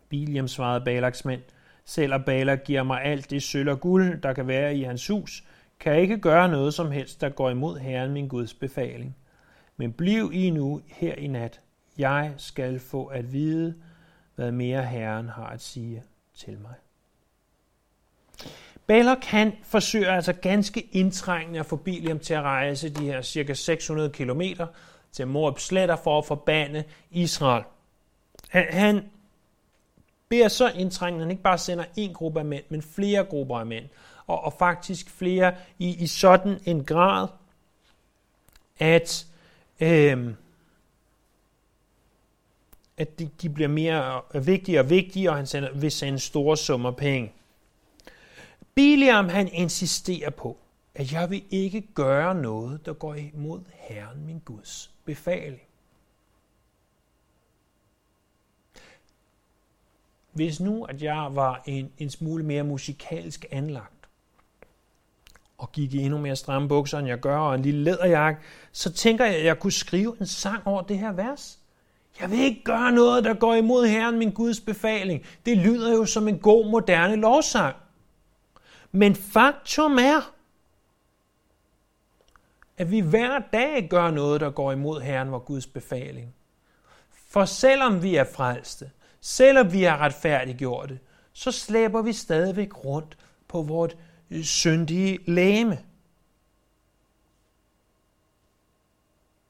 Biliam 0.09 0.49
svarede 0.49 0.85
Balaks 0.85 1.25
mænd, 1.25 1.41
Selvom 1.91 2.23
Bala 2.23 2.55
giver 2.55 2.83
mig 2.83 3.03
alt 3.03 3.31
det 3.31 3.43
sølv 3.43 3.71
og 3.71 3.81
guld, 3.81 4.21
der 4.23 4.33
kan 4.33 4.47
være 4.47 4.77
i 4.77 4.83
hans 4.83 5.07
hus, 5.07 5.45
kan 5.81 5.93
jeg 5.93 6.03
ikke 6.03 6.19
gøre 6.19 6.49
noget 6.49 6.75
som 6.75 6.91
helst, 6.91 7.21
der 7.21 7.29
går 7.29 7.51
imod 7.51 7.79
Herren 7.79 8.13
min 8.13 8.29
Guds 8.29 8.55
befaling. 8.55 9.17
Men 9.77 9.93
bliv 9.93 10.31
I 10.33 10.51
nu 10.51 10.81
her 10.87 11.15
i 11.15 11.27
nat. 11.27 11.61
Jeg 11.99 12.33
skal 12.37 12.81
få 12.81 13.07
at 13.07 13.33
vide, 13.33 13.75
hvad 14.35 14.53
mere 14.53 14.83
Herren 14.83 15.29
har 15.29 15.47
at 15.47 15.61
sige 15.61 16.03
til 16.35 16.59
mig. 16.59 16.75
Balak 18.87 19.25
han 19.25 19.53
forsøger 19.65 20.13
altså 20.13 20.33
ganske 20.33 20.81
indtrængende 20.81 21.61
at 21.61 21.67
få 21.67 21.77
Biliam 21.77 22.19
til 22.19 22.35
at 22.35 22.43
rejse 22.43 22.89
de 22.89 23.05
her 23.05 23.23
cirka 23.23 23.55
600 23.55 24.11
km 24.11 24.43
til 25.13 25.27
Moab 25.27 25.59
sletter 25.59 25.97
for 25.97 26.19
at 26.19 26.27
forbande 26.27 26.85
Israel. 27.11 27.65
Han, 28.49 28.67
han 28.71 29.11
beder 30.31 30.49
så 30.49 30.69
indtrængende, 30.69 31.25
han 31.25 31.31
ikke 31.31 31.43
bare 31.43 31.59
sender 31.59 31.85
en 31.97 32.15
gruppe 32.15 32.41
af 32.41 32.47
mænd, 32.47 32.65
men 32.69 32.83
flere 32.83 33.25
grupper 33.25 33.59
af 33.59 33.67
mænd. 33.67 33.85
Og, 34.27 34.45
og 34.45 34.53
faktisk 34.59 35.11
flere 35.11 35.55
i, 35.79 36.03
i 36.03 36.07
sådan 36.07 36.61
en 36.65 36.85
grad, 36.85 37.29
at, 38.79 39.27
øh, 39.81 40.29
at 42.97 43.19
de, 43.19 43.31
de 43.43 43.49
bliver 43.49 43.69
mere 43.69 44.21
øh, 44.35 44.47
vigtige 44.47 44.81
og 44.81 44.91
vigtige, 44.91 45.31
og 45.31 45.37
han 45.37 45.47
sender, 45.47 45.73
vil 45.73 45.93
sende 45.93 46.19
store 46.19 46.57
summer 46.57 46.91
penge. 46.91 47.33
Biliam 48.75 49.29
han 49.29 49.49
insisterer 49.53 50.31
på, 50.31 50.57
at 50.95 51.13
jeg 51.13 51.31
vil 51.31 51.45
ikke 51.51 51.81
gøre 51.95 52.35
noget, 52.35 52.87
der 52.87 52.93
går 52.93 53.15
imod 53.15 53.61
Herren 53.75 54.27
min 54.27 54.39
Guds 54.45 54.91
befaling. 55.05 55.70
Hvis 60.33 60.61
nu, 60.61 60.85
at 60.85 61.03
jeg 61.03 61.29
var 61.31 61.63
en, 61.67 61.93
en 61.99 62.11
smule 62.11 62.45
mere 62.45 62.63
musikalsk 62.63 63.47
anlagt, 63.51 64.09
og 65.59 65.73
gik 65.73 65.95
i 65.95 65.99
endnu 65.99 66.19
mere 66.19 66.37
stramme 66.37 66.69
bukser, 66.69 66.99
end 66.99 67.09
jeg 67.09 67.21
gør, 67.21 67.39
og 67.39 67.55
en 67.55 67.63
lille 67.63 67.85
læderjakke, 67.85 68.41
så 68.73 68.93
tænker 68.93 69.25
jeg, 69.25 69.37
at 69.37 69.45
jeg 69.45 69.59
kunne 69.59 69.73
skrive 69.73 70.17
en 70.21 70.27
sang 70.27 70.67
over 70.67 70.83
det 70.83 70.99
her 70.99 71.13
vers. 71.13 71.59
Jeg 72.21 72.31
vil 72.31 72.39
ikke 72.39 72.63
gøre 72.65 72.93
noget, 72.93 73.25
der 73.25 73.35
går 73.35 73.55
imod 73.55 73.87
Herren, 73.87 74.19
min 74.19 74.33
Guds 74.33 74.61
befaling. 74.61 75.25
Det 75.47 75.57
lyder 75.59 75.93
jo 75.93 76.05
som 76.05 76.29
en 76.29 76.39
god, 76.39 76.71
moderne 76.71 77.17
lovsang. 77.17 77.77
Men 78.93 79.15
faktum 79.15 79.99
er, 79.99 80.33
at 82.79 82.91
vi 82.91 83.01
hver 83.01 83.39
dag 83.53 83.89
gør 83.91 84.11
noget, 84.11 84.41
der 84.41 84.51
går 84.51 84.73
imod 84.73 85.01
Herren, 85.01 85.31
vor 85.31 85.39
Guds 85.39 85.67
befaling. 85.67 86.35
For 87.29 87.45
selvom 87.45 88.03
vi 88.03 88.17
er 88.17 88.25
frelste, 88.25 88.91
Selvom 89.21 89.73
vi 89.73 89.85
er 89.85 89.97
retfærdiggjorte, 89.97 90.99
så 91.33 91.53
slæber 91.53 92.03
vi 92.03 92.13
stadigvæk 92.13 92.85
rundt 92.85 93.19
på 93.49 93.63
vort 93.63 93.97
øh, 94.31 94.43
syndige 94.43 95.19
læme. 95.27 95.79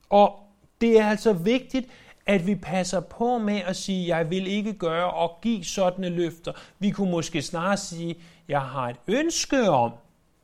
Og 0.09 0.39
det 0.81 0.99
er 0.99 1.07
altså 1.07 1.33
vigtigt, 1.33 1.87
at 2.27 2.47
vi 2.47 2.55
passer 2.55 3.01
på 3.01 3.39
med 3.39 3.61
at 3.61 3.77
sige, 3.77 4.17
jeg 4.17 4.31
vil 4.31 4.47
ikke 4.47 4.73
gøre 4.73 5.11
og 5.11 5.39
give 5.43 5.65
sådanne 5.65 6.09
løfter. 6.09 6.53
Vi 6.79 6.91
kunne 6.91 7.11
måske 7.11 7.43
snarere 7.43 7.77
sige, 7.77 8.17
jeg 8.49 8.61
har 8.61 8.89
et 8.89 8.97
ønske 9.09 9.71
om, 9.71 9.93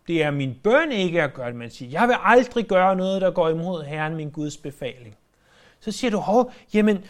det 0.08 0.22
er 0.22 0.30
min 0.30 0.54
bøn 0.64 0.92
ikke 0.92 1.22
at 1.22 1.34
gøre 1.34 1.46
det, 1.46 1.56
men 1.56 1.70
siger, 1.70 1.90
jeg 1.90 2.08
vil 2.08 2.16
aldrig 2.22 2.66
gøre 2.66 2.96
noget, 2.96 3.22
der 3.22 3.30
går 3.30 3.48
imod 3.48 3.84
Herren, 3.84 4.16
min 4.16 4.30
Guds 4.30 4.56
befaling. 4.56 5.16
Så 5.80 5.92
siger 5.92 6.10
du, 6.10 6.18
hov, 6.18 6.52
jamen, 6.74 7.04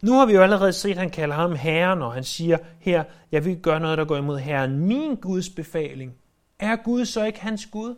nu 0.00 0.12
har 0.12 0.26
vi 0.26 0.32
jo 0.32 0.42
allerede 0.42 0.72
set, 0.72 0.90
at 0.90 0.96
han 0.96 1.10
kalder 1.10 1.34
ham 1.34 1.54
Herren, 1.54 2.02
og 2.02 2.12
han 2.12 2.24
siger 2.24 2.58
her, 2.78 3.04
jeg 3.32 3.44
vil 3.44 3.60
gøre 3.60 3.80
noget, 3.80 3.98
der 3.98 4.04
går 4.04 4.16
imod 4.16 4.38
Herren, 4.38 4.78
min 4.78 5.16
Guds 5.16 5.50
befaling. 5.50 6.16
Er 6.58 6.76
Gud 6.76 7.04
så 7.04 7.24
ikke 7.24 7.40
hans 7.40 7.66
Gud? 7.66 7.88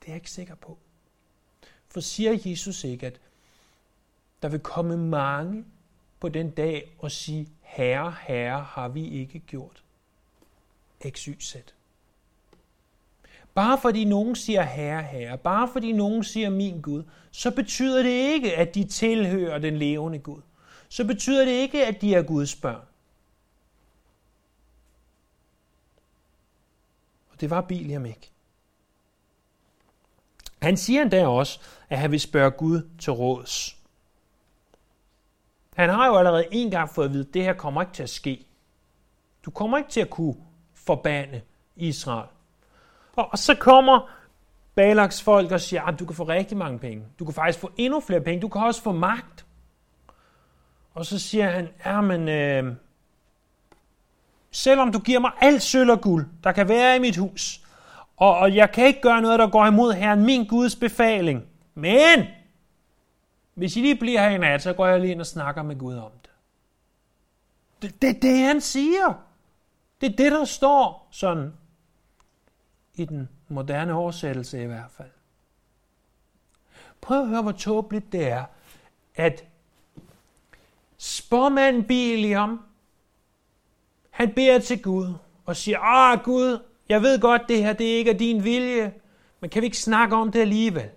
Det 0.00 0.08
er 0.08 0.12
jeg 0.12 0.16
ikke 0.16 0.30
sikker 0.30 0.54
på. 0.54 0.78
For 1.88 2.00
siger 2.00 2.38
Jesus 2.44 2.84
ikke, 2.84 3.06
at 3.06 3.20
der 4.42 4.48
vil 4.48 4.60
komme 4.60 4.96
mange 4.96 5.64
på 6.20 6.28
den 6.28 6.50
dag 6.50 6.96
og 6.98 7.10
sige, 7.10 7.48
Herre, 7.60 8.14
Herre, 8.20 8.62
har 8.62 8.88
vi 8.88 9.08
ikke 9.08 9.38
gjort. 9.38 9.82
XYZ. 11.08 11.56
Bare 13.54 13.78
fordi 13.78 14.04
nogen 14.04 14.36
siger 14.36 14.62
Herre, 14.62 15.02
Herre, 15.02 15.38
bare 15.38 15.68
fordi 15.72 15.92
nogen 15.92 16.24
siger 16.24 16.50
min 16.50 16.80
Gud, 16.80 17.04
så 17.30 17.50
betyder 17.50 18.02
det 18.02 18.10
ikke, 18.10 18.56
at 18.56 18.74
de 18.74 18.84
tilhører 18.84 19.58
den 19.58 19.76
levende 19.76 20.18
Gud. 20.18 20.40
Så 20.88 21.04
betyder 21.04 21.44
det 21.44 21.52
ikke, 21.52 21.86
at 21.86 22.00
de 22.00 22.14
er 22.14 22.22
Guds 22.22 22.56
børn. 22.56 22.86
Og 27.32 27.40
det 27.40 27.50
var 27.50 27.60
Biliam 27.60 28.06
ikke. 28.06 28.30
Han 30.62 30.76
siger 30.76 31.02
endda 31.02 31.26
også, 31.26 31.60
at 31.88 31.98
han 31.98 32.10
vil 32.10 32.20
spørge 32.20 32.50
Gud 32.50 32.88
til 32.98 33.12
råds. 33.12 33.76
Han 35.74 35.88
har 35.88 36.06
jo 36.06 36.16
allerede 36.16 36.48
en 36.50 36.70
gang 36.70 36.90
fået 36.90 37.04
at 37.04 37.12
vide, 37.12 37.26
at 37.28 37.34
det 37.34 37.42
her 37.42 37.52
kommer 37.52 37.82
ikke 37.82 37.92
til 37.92 38.02
at 38.02 38.10
ske. 38.10 38.46
Du 39.44 39.50
kommer 39.50 39.78
ikke 39.78 39.90
til 39.90 40.00
at 40.00 40.10
kunne 40.10 40.36
forbande 40.74 41.40
Israel. 41.76 42.28
Og 43.16 43.38
så 43.38 43.54
kommer 43.54 44.10
Balaks 44.74 45.22
folk 45.22 45.52
og 45.52 45.60
siger, 45.60 45.82
at 45.82 45.98
du 45.98 46.06
kan 46.06 46.16
få 46.16 46.24
rigtig 46.24 46.56
mange 46.56 46.78
penge. 46.78 47.04
Du 47.18 47.24
kan 47.24 47.34
faktisk 47.34 47.58
få 47.58 47.70
endnu 47.76 48.00
flere 48.00 48.20
penge. 48.20 48.40
Du 48.40 48.48
kan 48.48 48.62
også 48.62 48.82
få 48.82 48.92
magt. 48.92 49.46
Og 50.94 51.06
så 51.06 51.18
siger 51.18 51.50
han, 51.50 51.68
ja, 51.86 52.00
men 52.00 52.28
øh, 52.28 52.74
selvom 54.50 54.92
du 54.92 54.98
giver 54.98 55.18
mig 55.18 55.30
alt 55.40 55.62
sølv 55.62 55.90
og 55.90 56.00
guld, 56.00 56.26
der 56.44 56.52
kan 56.52 56.68
være 56.68 56.96
i 56.96 56.98
mit 56.98 57.16
hus, 57.16 57.60
og, 58.16 58.38
og 58.38 58.54
jeg 58.54 58.72
kan 58.72 58.86
ikke 58.86 59.00
gøre 59.00 59.22
noget, 59.22 59.38
der 59.38 59.50
går 59.50 59.66
imod 59.66 59.92
Herren, 59.92 60.24
min 60.24 60.46
Guds 60.46 60.76
befaling, 60.76 61.44
men 61.74 62.26
hvis 63.54 63.76
I 63.76 63.80
lige 63.80 63.96
bliver 63.96 64.20
her 64.20 64.30
i 64.30 64.38
nat, 64.38 64.62
så 64.62 64.72
går 64.72 64.86
jeg 64.86 65.00
lige 65.00 65.12
ind 65.12 65.20
og 65.20 65.26
snakker 65.26 65.62
med 65.62 65.78
Gud 65.78 65.96
om 65.96 66.10
det. 66.22 66.30
Det, 67.82 68.02
det 68.02 68.22
det, 68.22 68.38
han 68.38 68.60
siger. 68.60 69.24
Det 70.00 70.12
er 70.12 70.16
det, 70.16 70.32
der 70.32 70.44
står 70.44 71.08
sådan 71.10 71.52
i 72.94 73.04
den 73.04 73.28
moderne 73.48 73.92
oversættelse 73.92 74.62
i 74.62 74.66
hvert 74.66 74.90
fald. 74.90 75.10
Prøv 77.00 77.22
at 77.22 77.28
høre, 77.28 77.42
hvor 77.42 77.52
tåbeligt 77.52 78.12
det 78.12 78.28
er, 78.28 78.44
at 79.14 79.44
spormand 80.96 81.84
Biliam, 81.84 82.60
han 84.10 84.34
beder 84.34 84.58
til 84.58 84.82
Gud 84.82 85.14
og 85.44 85.56
siger, 85.56 85.78
ah 85.80 86.24
Gud, 86.24 86.58
jeg 86.88 87.02
ved 87.02 87.20
godt, 87.20 87.42
det 87.48 87.64
her 87.64 87.72
det 87.72 87.84
ikke 87.84 88.10
er 88.10 88.18
din 88.18 88.44
vilje, 88.44 88.94
men 89.40 89.50
kan 89.50 89.62
vi 89.62 89.66
ikke 89.66 89.78
snakke 89.78 90.16
om 90.16 90.32
det 90.32 90.40
alligevel? 90.40 90.90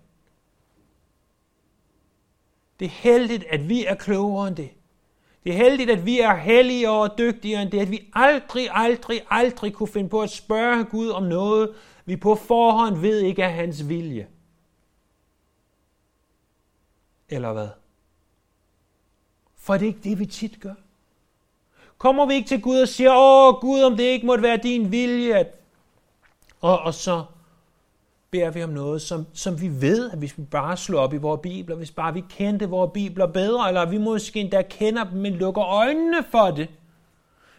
Det 2.80 2.86
er 2.86 2.90
heldigt, 2.90 3.44
at 3.50 3.70
vi 3.70 3.86
er 3.86 3.96
klogere 3.96 4.48
end 4.48 4.56
det. 4.56 4.72
Det 5.46 5.54
er 5.54 5.58
heldigt, 5.58 5.90
at 5.90 6.06
vi 6.06 6.20
er 6.20 6.36
hellige 6.36 6.90
og 6.90 7.18
dygtigere 7.18 7.62
end 7.62 7.72
det, 7.72 7.80
at 7.80 7.92
vi 7.92 8.10
aldrig, 8.14 8.70
aldrig, 8.72 9.22
aldrig 9.30 9.74
kunne 9.74 9.88
finde 9.88 10.10
på 10.10 10.22
at 10.22 10.30
spørge 10.30 10.84
Gud 10.84 11.10
om 11.10 11.24
noget, 11.24 11.76
vi 12.06 12.16
på 12.16 12.36
forhånd 12.36 12.98
ved 12.98 13.20
ikke 13.20 13.42
er 13.42 13.50
hans 13.50 13.90
vilje. 13.90 14.28
Eller 17.30 17.54
hvad? 17.54 17.70
For 19.56 19.74
det 19.74 19.82
er 19.82 19.88
ikke 19.88 20.10
det, 20.10 20.20
vi 20.20 20.26
tit 20.26 20.60
gør. 20.60 20.74
Kommer 21.98 22.26
vi 22.26 22.34
ikke 22.34 22.48
til 22.48 22.62
Gud 22.62 22.80
og 22.80 22.88
siger, 22.88 23.12
åh 23.16 23.62
Gud, 23.62 23.82
om 23.82 23.98
det 23.98 24.04
ikke 24.04 24.26
måtte 24.26 24.44
være 24.44 24.58
din 24.58 24.92
vilje, 24.92 25.52
og, 26.62 26.80
og 26.80 26.94
så 26.94 27.26
beder 28.32 28.50
vi 28.50 28.64
om 28.64 28.70
noget, 28.70 29.02
som, 29.02 29.26
som 29.34 29.62
vi 29.62 29.82
ved, 29.82 30.12
at 30.12 30.18
hvis 30.18 30.38
vi 30.38 30.44
bare 30.44 30.78
slår 30.78 31.00
op 31.00 31.14
i 31.14 31.18
vores 31.18 31.40
bibler, 31.44 31.76
hvis 31.76 31.92
bare 31.92 32.14
vi 32.14 32.24
kendte 32.30 32.70
vores 32.70 32.92
bibler 32.94 33.28
bedre, 33.28 33.68
eller 33.68 33.86
vi 33.86 33.98
måske 33.98 34.40
endda 34.40 34.62
kender 34.62 35.04
dem, 35.04 35.20
men 35.20 35.34
lukker 35.34 35.64
øjnene 35.64 36.24
for 36.32 36.52
det, 36.52 36.70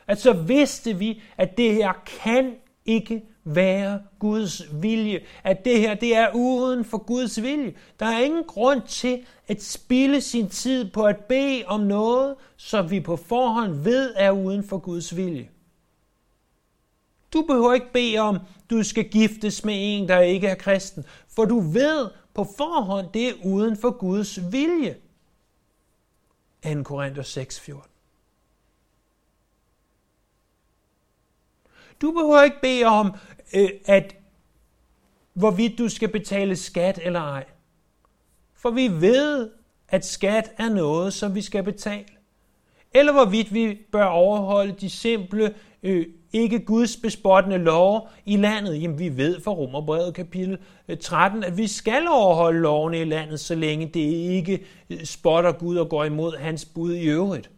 at 0.06 0.20
så 0.20 0.32
vidste 0.32 0.98
vi, 0.98 1.22
at 1.36 1.56
det 1.56 1.74
her 1.74 1.92
kan 2.22 2.54
ikke 2.84 3.22
være 3.44 4.00
Guds 4.18 4.62
vilje. 4.82 5.20
At 5.44 5.64
det 5.64 5.80
her, 5.80 5.94
det 5.94 6.16
er 6.16 6.28
uden 6.34 6.84
for 6.84 6.98
Guds 6.98 7.42
vilje. 7.42 7.74
Der 8.00 8.06
er 8.06 8.20
ingen 8.20 8.44
grund 8.44 8.82
til 8.82 9.26
at 9.48 9.62
spille 9.62 10.20
sin 10.20 10.48
tid 10.48 10.90
på 10.90 11.02
at 11.02 11.16
bede 11.16 11.62
om 11.66 11.80
noget, 11.80 12.34
som 12.56 12.90
vi 12.90 13.00
på 13.00 13.16
forhånd 13.16 13.72
ved 13.72 14.14
er 14.16 14.30
uden 14.30 14.64
for 14.64 14.78
Guds 14.78 15.16
vilje. 15.16 15.48
Du 17.32 17.42
behøver 17.42 17.74
ikke 17.74 17.92
bede 17.92 18.18
om, 18.18 18.38
du 18.70 18.82
skal 18.82 19.08
giftes 19.08 19.64
med 19.64 19.74
en, 19.76 20.08
der 20.08 20.20
ikke 20.20 20.46
er 20.46 20.54
kristen, 20.54 21.04
for 21.28 21.44
du 21.44 21.60
ved 21.60 22.10
på 22.34 22.44
forhånd, 22.56 23.06
det 23.14 23.28
er 23.28 23.32
uden 23.44 23.76
for 23.76 23.90
Guds 23.90 24.52
vilje. 24.52 24.96
2. 26.74 26.82
Korinther 26.82 27.22
6, 27.22 27.60
14. 27.60 27.90
Du 32.00 32.10
behøver 32.12 32.42
ikke 32.42 32.60
bede 32.62 32.84
om, 32.84 33.14
øh, 33.54 33.70
at 33.86 34.16
hvorvidt 35.32 35.78
du 35.78 35.88
skal 35.88 36.08
betale 36.08 36.56
skat 36.56 37.00
eller 37.02 37.20
ej. 37.20 37.44
For 38.54 38.70
vi 38.70 38.88
ved, 38.88 39.50
at 39.88 40.06
skat 40.06 40.52
er 40.58 40.68
noget, 40.68 41.14
som 41.14 41.34
vi 41.34 41.42
skal 41.42 41.62
betale. 41.62 42.06
Eller 42.94 43.12
hvorvidt 43.12 43.54
vi 43.54 43.78
bør 43.92 44.04
overholde 44.04 44.72
de 44.72 44.90
simple, 44.90 45.54
øh, 45.86 46.06
ikke 46.32 46.64
Guds 46.64 46.96
bespottende 46.96 47.58
lov 47.58 48.08
i 48.24 48.36
landet. 48.36 48.82
Jamen 48.82 48.98
vi 48.98 49.16
ved 49.16 49.40
fra 49.40 49.52
Romerbrevet 49.52 50.14
kapitel 50.14 50.58
øh, 50.88 50.96
13, 50.96 51.44
at 51.44 51.56
vi 51.56 51.66
skal 51.66 52.08
overholde 52.08 52.60
lovene 52.60 53.00
i 53.00 53.04
landet, 53.04 53.40
så 53.40 53.54
længe 53.54 53.86
det 53.86 54.00
ikke 54.00 54.64
øh, 54.90 55.04
spotter 55.04 55.52
Gud 55.52 55.76
og 55.76 55.88
går 55.88 56.04
imod 56.04 56.36
hans 56.36 56.64
bud 56.64 56.94
i 56.94 57.04
øvrigt. 57.04 57.50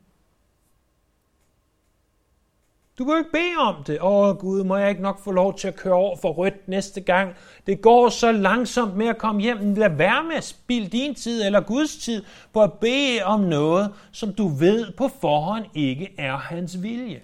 Du 2.98 3.04
kan 3.04 3.12
jo 3.12 3.18
ikke 3.18 3.30
bede 3.30 3.56
om 3.58 3.84
det. 3.84 3.98
Åh 4.02 4.36
Gud, 4.36 4.64
må 4.64 4.76
jeg 4.76 4.90
ikke 4.90 5.02
nok 5.02 5.24
få 5.24 5.32
lov 5.32 5.58
til 5.58 5.68
at 5.68 5.76
køre 5.76 5.94
over 5.94 6.16
for 6.16 6.32
rødt 6.32 6.68
næste 6.68 7.00
gang? 7.00 7.34
Det 7.66 7.80
går 7.80 8.08
så 8.08 8.32
langsomt 8.32 8.96
med 8.96 9.06
at 9.06 9.18
komme 9.18 9.40
hjem. 9.40 9.74
Lad 9.74 9.96
være 9.96 10.24
med 10.24 10.34
at 10.34 10.44
spilde 10.44 10.88
din 10.88 11.14
tid 11.14 11.42
eller 11.42 11.60
Guds 11.60 11.96
tid 11.96 12.22
på 12.52 12.62
at 12.62 12.72
bede 12.72 13.22
om 13.24 13.40
noget, 13.40 13.92
som 14.12 14.32
du 14.32 14.48
ved 14.48 14.92
på 14.96 15.08
forhånd 15.20 15.64
ikke 15.74 16.14
er 16.18 16.36
hans 16.36 16.82
vilje. 16.82 17.20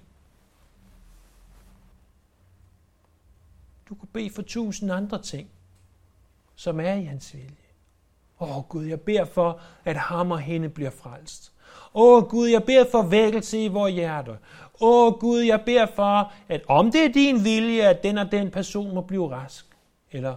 Du 3.89 3.95
kan 3.95 4.09
bede 4.13 4.31
for 4.31 4.43
tusind 4.43 4.93
andre 4.93 5.23
ting, 5.23 5.49
som 6.55 6.81
er 6.81 6.95
i 6.95 7.05
hans 7.05 7.35
vilje. 7.35 7.57
Åh 8.41 8.63
Gud, 8.69 8.85
jeg 8.85 9.01
beder 9.01 9.25
for, 9.25 9.61
at 9.85 9.97
ham 9.97 10.31
og 10.31 10.41
hende 10.41 10.69
bliver 10.69 10.91
frelst. 10.91 11.53
Åh 11.95 12.25
Gud, 12.25 12.49
jeg 12.49 12.65
beder 12.65 12.85
for 12.91 13.03
vækkelse 13.03 13.65
i 13.65 13.69
vores 13.69 13.95
hjerte. 13.95 14.39
Åh 14.81 15.13
Gud, 15.13 15.41
jeg 15.41 15.63
beder 15.67 15.87
for, 15.87 16.33
at 16.49 16.63
om 16.69 16.93
det 16.93 17.05
er 17.05 17.13
din 17.13 17.45
vilje, 17.45 17.83
at 17.83 18.03
den 18.03 18.19
og 18.19 18.33
den 18.33 18.51
person 18.51 18.95
må 18.95 19.01
blive 19.01 19.31
rask. 19.31 19.67
Eller 20.13 20.35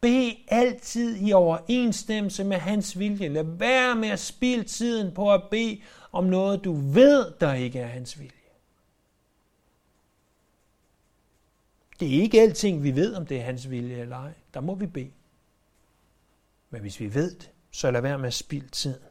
bed 0.00 0.32
altid 0.48 1.16
i 1.20 1.32
overensstemmelse 1.32 2.44
med 2.44 2.56
hans 2.56 2.98
vilje. 2.98 3.28
Lad 3.28 3.44
være 3.44 3.94
med 3.94 4.08
at 4.08 4.20
spilde 4.20 4.64
tiden 4.64 5.14
på 5.14 5.32
at 5.32 5.42
bede 5.50 5.80
om 6.12 6.24
noget, 6.24 6.64
du 6.64 6.72
ved, 6.72 7.32
der 7.40 7.54
ikke 7.54 7.78
er 7.78 7.86
hans 7.86 8.18
vilje. 8.18 8.39
Det 12.00 12.16
er 12.16 12.22
ikke 12.22 12.40
alting, 12.40 12.82
vi 12.82 12.94
ved, 12.96 13.14
om 13.14 13.26
det 13.26 13.36
er 13.36 13.42
hans 13.42 13.70
vilje 13.70 13.96
eller 13.96 14.16
ej. 14.16 14.32
Der 14.54 14.60
må 14.60 14.74
vi 14.74 14.86
bede. 14.86 15.10
Men 16.70 16.80
hvis 16.80 17.00
vi 17.00 17.14
ved 17.14 17.34
det, 17.34 17.50
så 17.70 17.90
lad 17.90 18.00
være 18.00 18.18
med 18.18 18.26
at 18.26 18.34
spilde 18.34 18.68
tiden. 18.68 19.02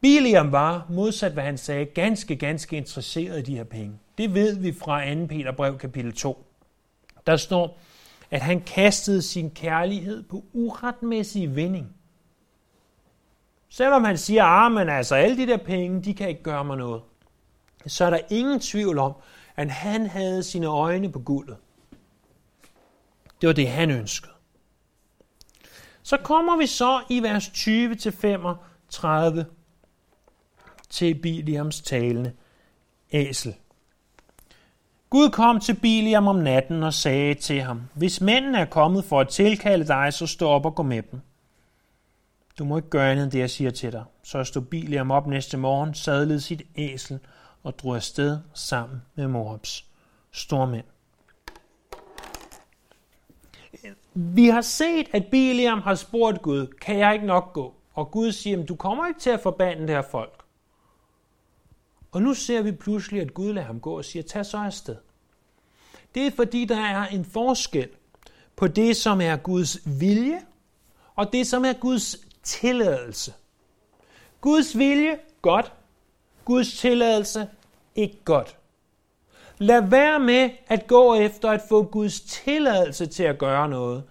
Biliam 0.00 0.52
var, 0.52 0.86
modsat 0.90 1.32
hvad 1.32 1.44
han 1.44 1.58
sagde, 1.58 1.86
ganske, 1.86 2.36
ganske 2.36 2.76
interesseret 2.76 3.38
i 3.38 3.42
de 3.42 3.56
her 3.56 3.64
penge. 3.64 3.98
Det 4.18 4.34
ved 4.34 4.58
vi 4.58 4.72
fra 4.72 5.14
2. 5.14 5.26
Peter 5.26 5.52
brev 5.52 5.78
kapitel 5.78 6.12
2. 6.12 6.46
Der 7.26 7.36
står, 7.36 7.80
at 8.30 8.40
han 8.40 8.60
kastede 8.60 9.22
sin 9.22 9.50
kærlighed 9.50 10.22
på 10.22 10.44
uretmæssig 10.52 11.56
vinding. 11.56 11.96
Selvom 13.76 14.04
han 14.04 14.18
siger, 14.18 14.44
armen, 14.44 14.78
ah, 14.78 14.86
men 14.86 14.96
altså, 14.96 15.14
alle 15.14 15.36
de 15.36 15.46
der 15.46 15.56
penge, 15.56 16.02
de 16.02 16.14
kan 16.14 16.28
ikke 16.28 16.42
gøre 16.42 16.64
mig 16.64 16.76
noget, 16.76 17.02
så 17.86 18.04
er 18.04 18.10
der 18.10 18.18
ingen 18.30 18.60
tvivl 18.60 18.98
om, 18.98 19.12
at 19.56 19.70
han 19.70 20.06
havde 20.06 20.42
sine 20.42 20.66
øjne 20.66 21.12
på 21.12 21.18
guldet. 21.18 21.56
Det 23.40 23.46
var 23.46 23.52
det, 23.52 23.68
han 23.68 23.90
ønskede. 23.90 24.32
Så 26.02 26.16
kommer 26.16 26.56
vi 26.56 26.66
så 26.66 27.02
i 27.10 27.22
vers 27.22 27.48
20-35 27.48 29.44
til 30.90 31.14
Biliams 31.14 31.80
talende 31.80 32.32
æsel. 33.12 33.54
Gud 35.10 35.30
kom 35.30 35.60
til 35.60 35.74
Biliam 35.74 36.28
om 36.28 36.36
natten 36.36 36.82
og 36.82 36.94
sagde 36.94 37.34
til 37.34 37.60
ham, 37.60 37.82
Hvis 37.94 38.20
mændene 38.20 38.58
er 38.58 38.64
kommet 38.64 39.04
for 39.04 39.20
at 39.20 39.28
tilkalde 39.28 39.86
dig, 39.86 40.12
så 40.12 40.26
stå 40.26 40.48
op 40.48 40.66
og 40.66 40.74
gå 40.74 40.82
med 40.82 41.02
dem. 41.02 41.20
Du 42.58 42.64
må 42.64 42.76
ikke 42.76 42.90
gøre 42.90 43.10
andet 43.10 43.22
end 43.24 43.32
det, 43.32 43.38
jeg 43.38 43.50
siger 43.50 43.70
til 43.70 43.92
dig. 43.92 44.04
Så 44.22 44.44
stod 44.44 44.62
Biliam 44.62 45.10
op 45.10 45.26
næste 45.26 45.56
morgen, 45.56 45.94
sadlede 45.94 46.40
sit 46.40 46.62
æsel 46.76 47.18
og 47.62 47.78
drog 47.78 47.96
afsted 47.96 48.38
sammen 48.54 49.02
med 49.14 49.28
Moabs 49.28 49.86
stormænd. 50.32 50.84
Vi 54.14 54.46
har 54.46 54.60
set, 54.60 55.06
at 55.12 55.26
Biliam 55.30 55.80
har 55.80 55.94
spurgt 55.94 56.42
Gud, 56.42 56.66
kan 56.66 56.98
jeg 56.98 57.14
ikke 57.14 57.26
nok 57.26 57.52
gå? 57.52 57.74
Og 57.94 58.10
Gud 58.10 58.32
siger, 58.32 58.66
du 58.66 58.74
kommer 58.74 59.06
ikke 59.06 59.20
til 59.20 59.30
at 59.30 59.40
forbande 59.40 59.82
det 59.82 59.90
her 59.90 60.02
folk. 60.02 60.42
Og 62.12 62.22
nu 62.22 62.34
ser 62.34 62.62
vi 62.62 62.72
pludselig, 62.72 63.20
at 63.20 63.34
Gud 63.34 63.52
lader 63.52 63.66
ham 63.66 63.80
gå 63.80 63.96
og 63.96 64.04
siger, 64.04 64.22
tag 64.22 64.46
så 64.46 64.58
afsted. 64.58 64.96
Det 66.14 66.26
er 66.26 66.30
fordi, 66.30 66.64
der 66.64 66.80
er 66.80 67.06
en 67.06 67.24
forskel 67.24 67.88
på 68.56 68.68
det, 68.68 68.96
som 68.96 69.20
er 69.20 69.36
Guds 69.36 69.78
vilje, 70.00 70.40
og 71.14 71.32
det, 71.32 71.46
som 71.46 71.64
er 71.64 71.72
Guds 71.72 72.16
tilladelse. 72.44 73.32
Guds 74.40 74.78
vilje, 74.78 75.18
godt. 75.42 75.72
Guds 76.44 76.78
tilladelse, 76.78 77.48
ikke 77.96 78.18
godt. 78.24 78.56
Lad 79.58 79.82
være 79.90 80.20
med 80.20 80.50
at 80.66 80.86
gå 80.86 81.14
efter 81.14 81.50
at 81.50 81.60
få 81.68 81.82
Guds 81.82 82.20
tilladelse 82.20 83.06
til 83.06 83.22
at 83.22 83.38
gøre 83.38 83.68
noget. 83.68 84.02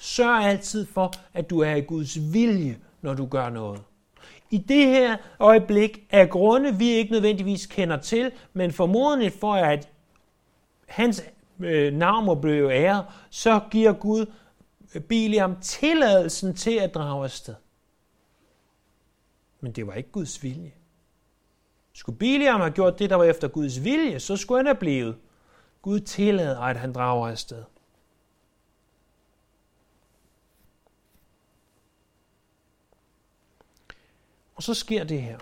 Sørg 0.00 0.44
altid 0.44 0.86
for, 0.86 1.12
at 1.34 1.50
du 1.50 1.60
er 1.60 1.74
i 1.74 1.80
Guds 1.80 2.32
vilje, 2.32 2.78
når 3.02 3.14
du 3.14 3.26
gør 3.26 3.48
noget. 3.50 3.80
I 4.50 4.58
det 4.58 4.86
her 4.86 5.16
øjeblik 5.38 6.06
er 6.10 6.26
grunde, 6.26 6.74
vi 6.74 6.88
ikke 6.88 7.12
nødvendigvis 7.12 7.66
kender 7.66 7.96
til, 7.96 8.32
men 8.52 8.72
formodentlig 8.72 9.32
for, 9.40 9.54
at 9.54 9.88
hans 10.88 11.24
øh, 11.60 11.92
navn 11.92 12.24
må 12.24 12.34
blive 12.34 12.74
æret, 12.74 13.04
så 13.30 13.60
giver 13.70 13.92
Gud 13.92 14.26
øh, 14.94 15.02
Biliam 15.02 15.56
tilladelsen 15.60 16.54
til 16.54 16.76
at 16.78 16.94
drage 16.94 17.24
afsted. 17.24 17.54
Men 19.60 19.72
det 19.72 19.86
var 19.86 19.94
ikke 19.94 20.10
Guds 20.10 20.42
vilje. 20.42 20.74
Skulle 21.92 22.18
Biliam 22.18 22.60
have 22.60 22.72
gjort 22.72 22.98
det, 22.98 23.10
der 23.10 23.16
var 23.16 23.24
efter 23.24 23.48
Guds 23.48 23.84
vilje, 23.84 24.20
så 24.20 24.36
skulle 24.36 24.58
han 24.58 24.66
have 24.66 24.78
blevet. 24.78 25.18
Gud 25.82 26.00
tillader, 26.00 26.60
at 26.60 26.76
han 26.76 26.92
drager 26.92 27.28
afsted. 27.28 27.64
Og 34.54 34.62
så 34.62 34.74
sker 34.74 35.04
det 35.04 35.22
her. 35.22 35.38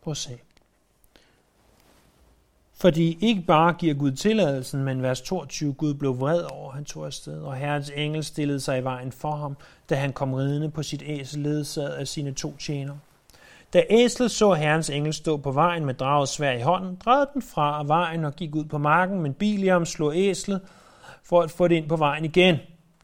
Prøv 0.00 0.10
at 0.10 0.16
se. 0.16 0.40
Fordi 2.80 3.18
ikke 3.20 3.40
bare 3.40 3.72
giver 3.72 3.94
Gud 3.94 4.12
tilladelsen, 4.12 4.84
men 4.84 5.02
vers 5.02 5.20
22, 5.20 5.72
Gud 5.72 5.94
blev 5.94 6.20
vred 6.20 6.42
over, 6.50 6.72
han 6.72 6.84
tog 6.84 7.06
afsted, 7.06 7.40
og 7.42 7.56
Herrens 7.56 7.92
engel 7.96 8.24
stillede 8.24 8.60
sig 8.60 8.78
i 8.78 8.84
vejen 8.84 9.12
for 9.12 9.36
ham, 9.36 9.56
da 9.90 9.94
han 9.94 10.12
kom 10.12 10.34
ridende 10.34 10.70
på 10.70 10.82
sit 10.82 11.02
æsel 11.06 11.42
ledsaget 11.42 11.88
af 11.88 12.08
sine 12.08 12.32
to 12.32 12.56
tjenere. 12.56 12.98
Da 13.72 13.82
æslet 13.90 14.30
så 14.30 14.52
herrens 14.52 14.90
engel 14.90 15.14
stå 15.14 15.36
på 15.36 15.52
vejen 15.52 15.84
med 15.84 15.94
draget 15.94 16.28
svær 16.28 16.52
i 16.52 16.60
hånden, 16.60 16.98
drejede 17.04 17.28
den 17.34 17.42
fra 17.42 17.84
vejen 17.86 18.24
og 18.24 18.36
gik 18.36 18.54
ud 18.54 18.64
på 18.64 18.78
marken, 18.78 19.20
men 19.22 19.34
Biliam 19.34 19.84
slog 19.84 20.16
æslet 20.16 20.60
for 21.24 21.42
at 21.42 21.50
få 21.50 21.68
det 21.68 21.74
ind 21.74 21.88
på 21.88 21.96
vejen 21.96 22.24
igen. 22.24 22.56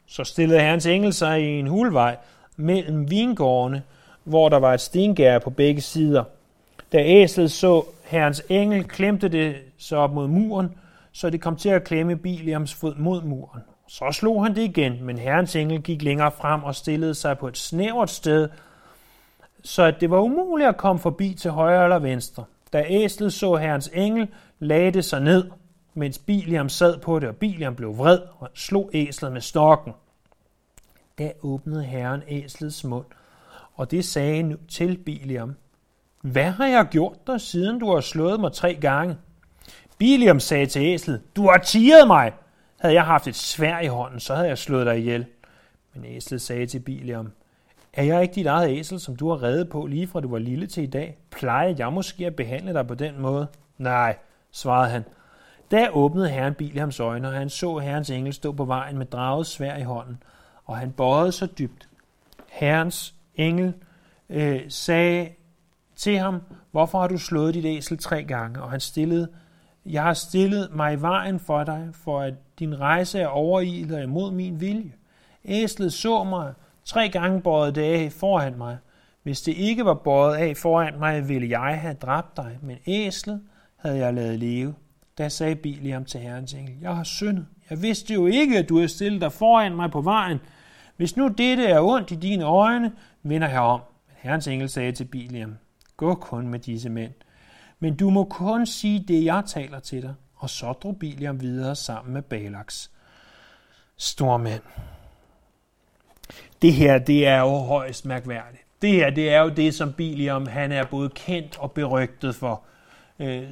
Så 0.07 0.25
stillede 0.25 0.61
herrens 0.61 0.87
engel 0.87 1.13
sig 1.13 1.43
i 1.43 1.59
en 1.59 1.67
hulvej 1.67 2.17
mellem 2.57 3.11
vingårdene, 3.11 3.83
hvor 4.25 4.49
der 4.49 4.57
var 4.57 4.75
et 4.75 4.81
stengær 4.81 5.39
på 5.39 5.51
begge 5.51 5.81
sider. 5.81 6.25
Da 6.97 7.03
æslet 7.05 7.53
så 7.53 7.85
herrens 8.05 8.43
engel, 8.49 8.85
klemte 8.85 9.29
det 9.29 9.57
så 9.79 9.97
op 9.97 10.13
mod 10.13 10.29
muren, 10.29 10.75
så 11.13 11.31
det 11.31 11.41
kom 11.41 11.57
til 11.57 11.69
at 11.69 11.85
klemme 11.85 12.17
Biliams 12.17 12.75
fod 12.75 12.95
mod 12.95 13.23
muren. 13.23 13.63
Så 13.89 14.13
slog 14.13 14.45
han 14.45 14.55
det 14.55 14.63
igen, 14.63 15.05
men 15.05 15.19
herrens 15.19 15.57
engel 15.57 15.83
gik 15.83 16.03
længere 16.03 16.31
frem 16.31 16.65
og 16.65 16.75
stillede 16.75 17.15
sig 17.15 17.39
på 17.39 17.49
et 17.49 17.57
snævert 17.57 18.11
sted, 18.11 18.49
så 19.65 19.83
at 19.83 20.01
det 20.01 20.11
var 20.11 20.21
umuligt 20.21 20.69
at 20.69 20.77
komme 20.77 21.01
forbi 21.01 21.35
til 21.35 21.51
højre 21.51 21.85
eller 21.85 21.99
venstre. 21.99 22.45
Da 22.73 22.85
æslet 22.89 23.33
så 23.33 23.55
herrens 23.55 23.91
engel, 23.95 24.29
lagde 24.59 24.91
det 24.91 25.05
sig 25.05 25.21
ned, 25.21 25.51
mens 25.95 26.19
Biliam 26.19 26.69
sad 26.69 26.99
på 26.99 27.19
det, 27.19 27.29
og 27.29 27.37
Biliam 27.37 27.75
blev 27.75 27.99
vred 27.99 28.19
og 28.39 28.49
slog 28.55 28.91
æslet 28.93 29.33
med 29.33 29.41
stokken. 29.41 29.93
Da 31.19 31.33
åbnede 31.43 31.85
herren 31.85 32.23
æslets 32.29 32.85
mund, 32.85 33.07
og 33.75 33.91
det 33.91 34.05
sagde 34.05 34.43
nu 34.43 34.57
til 34.69 34.99
Biliam, 34.99 35.57
hvad 36.33 36.51
har 36.51 36.67
jeg 36.67 36.87
gjort 36.91 37.27
dig, 37.27 37.41
siden 37.41 37.79
du 37.79 37.95
har 37.95 38.01
slået 38.01 38.41
mig 38.41 38.53
tre 38.53 38.75
gange? 38.75 39.17
Biliam 39.99 40.41
sagde 40.41 40.67
til 40.67 40.83
æslet, 40.83 41.23
Du 41.37 41.43
har 41.51 41.59
tiret 41.59 42.07
mig! 42.07 42.33
Havde 42.81 42.95
jeg 42.95 43.05
haft 43.05 43.27
et 43.27 43.37
svær 43.37 43.81
i 43.81 43.87
hånden, 43.87 44.21
så 44.21 44.35
havde 44.35 44.49
jeg 44.49 44.59
slået 44.59 44.87
dig 44.87 44.99
ihjel. 44.99 45.27
Men 45.95 46.05
æslet 46.05 46.43
sagde 46.43 46.67
til 46.67 46.79
Biliam, 46.79 47.33
er 47.93 48.03
jeg 48.03 48.23
ikke 48.23 48.35
dit 48.35 48.47
eget 48.47 48.71
æsel, 48.71 49.01
som 49.01 49.17
du 49.17 49.29
har 49.29 49.43
reddet 49.43 49.69
på 49.69 49.87
lige 49.87 50.07
fra 50.07 50.21
du 50.21 50.31
var 50.31 50.39
lille 50.39 50.67
til 50.67 50.83
i 50.83 50.87
dag? 50.87 51.19
Plejer 51.31 51.75
jeg 51.79 51.93
måske 51.93 52.27
at 52.27 52.37
behandle 52.37 52.73
dig 52.73 52.87
på 52.87 52.95
den 52.95 53.21
måde? 53.21 53.47
Nej, 53.79 54.17
svarede 54.51 54.91
han. 54.91 55.05
Da 55.71 55.89
åbnede 55.93 56.29
herren 56.29 56.55
Biliams 56.55 57.01
øjne, 57.01 57.29
og 57.29 57.35
han 57.35 57.51
så 57.51 57.79
herrens 57.79 58.11
engel 58.11 58.33
stå 58.33 58.53
på 58.53 58.65
vejen 58.65 58.99
med 58.99 59.07
draget 59.07 59.47
svær 59.47 59.77
i 59.77 59.83
hånden, 59.83 60.23
og 60.65 60.77
han 60.77 60.93
bøjede 60.93 61.33
så 61.33 61.47
dybt. 61.47 61.89
Herrens 62.49 63.15
engel 63.37 63.73
øh, 64.31 64.61
sagde 64.69 65.29
til 65.97 66.19
ham, 66.19 66.43
hvorfor 66.71 67.01
har 67.01 67.09
du 67.09 67.19
slået 67.19 67.55
dit 67.55 67.65
æsel 67.65 67.99
tre 67.99 68.25
gange? 68.25 68.63
Og 68.63 68.71
han 68.71 68.81
stillede, 68.81 69.29
jeg 69.87 70.03
har 70.03 70.15
stillet 70.15 70.69
mig 70.75 70.93
i 70.93 71.01
vejen 71.01 71.41
for 71.41 71.65
dig, 71.65 71.89
for 71.93 72.21
at 72.21 72.35
din 72.59 72.81
rejse 72.81 73.21
er 73.21 73.27
overilet 73.27 74.03
imod 74.03 74.33
min 74.33 74.61
vilje. 74.61 74.93
Æslet 75.45 75.93
så 75.93 76.25
mig, 76.25 76.55
Tre 76.87 77.09
gange 77.09 77.41
bøjet 77.41 77.75
det 77.75 77.83
af 77.83 78.13
foran 78.13 78.59
mig. 78.59 78.79
Hvis 79.23 79.43
det 79.43 79.53
ikke 79.53 79.85
var 79.85 79.95
bøjet 79.95 80.37
af 80.37 80.57
foran 80.57 80.99
mig, 80.99 81.29
ville 81.29 81.61
jeg 81.61 81.81
have 81.81 81.95
dræbt 81.95 82.37
dig, 82.37 82.59
men 82.63 82.77
æslet 82.87 83.41
havde 83.77 83.99
jeg 83.99 84.15
lavet 84.15 84.39
leve. 84.39 84.75
Da 85.19 85.29
sagde 85.29 85.57
Biliam 85.57 86.05
til 86.05 86.21
herrens 86.21 86.55
engel, 86.55 86.75
jeg 86.81 86.97
har 86.97 87.05
syndet. 87.05 87.47
Jeg 87.71 87.83
vidste 87.83 88.15
jo 88.15 88.27
ikke, 88.27 88.59
at 88.59 88.69
du 88.69 88.77
havde 88.77 88.89
stillet 88.89 89.21
dig 89.21 89.33
foran 89.33 89.77
mig 89.77 89.91
på 89.91 90.01
vejen. 90.01 90.39
Hvis 90.97 91.17
nu 91.17 91.29
dette 91.29 91.67
er 91.67 91.81
ondt 91.81 92.11
i 92.11 92.15
dine 92.15 92.45
øjne, 92.45 92.93
vender 93.23 93.49
jeg 93.49 93.61
om. 93.61 93.81
Men 94.07 94.17
herrens 94.17 94.47
engel 94.47 94.69
sagde 94.69 94.93
til 94.93 95.05
Biliam, 95.05 95.57
gå 95.97 96.15
kun 96.15 96.49
med 96.49 96.59
disse 96.59 96.89
mænd. 96.89 97.13
Men 97.79 97.97
du 97.97 98.11
må 98.11 98.25
kun 98.25 98.67
sige 98.67 99.05
det, 99.09 99.25
jeg 99.25 99.43
taler 99.47 99.81
til 99.81 100.03
dig. 100.03 100.15
Og 100.37 100.51
så 100.51 100.73
drog 100.73 100.99
Biliam 100.99 101.41
videre 101.41 101.77
sammen 101.77 102.15
med 102.15 102.23
Balaks 102.23 102.91
stormænd. 103.97 104.63
Det 106.63 106.73
her, 106.73 106.99
det 106.99 107.27
er 107.27 107.41
jo 107.41 107.59
højst 107.59 108.07
mærkværdigt. 108.07 108.63
Det 108.83 108.93
her, 108.93 109.11
det 109.11 109.31
er 109.31 109.41
jo 109.41 109.49
det, 109.49 109.75
som 109.75 109.93
Biliam, 109.93 110.47
han 110.47 110.73
er 110.73 110.85
både 110.85 111.09
kendt 111.09 111.59
og 111.59 111.73
berygtet 111.73 112.35
for. 112.35 112.63
Øh, 113.19 113.49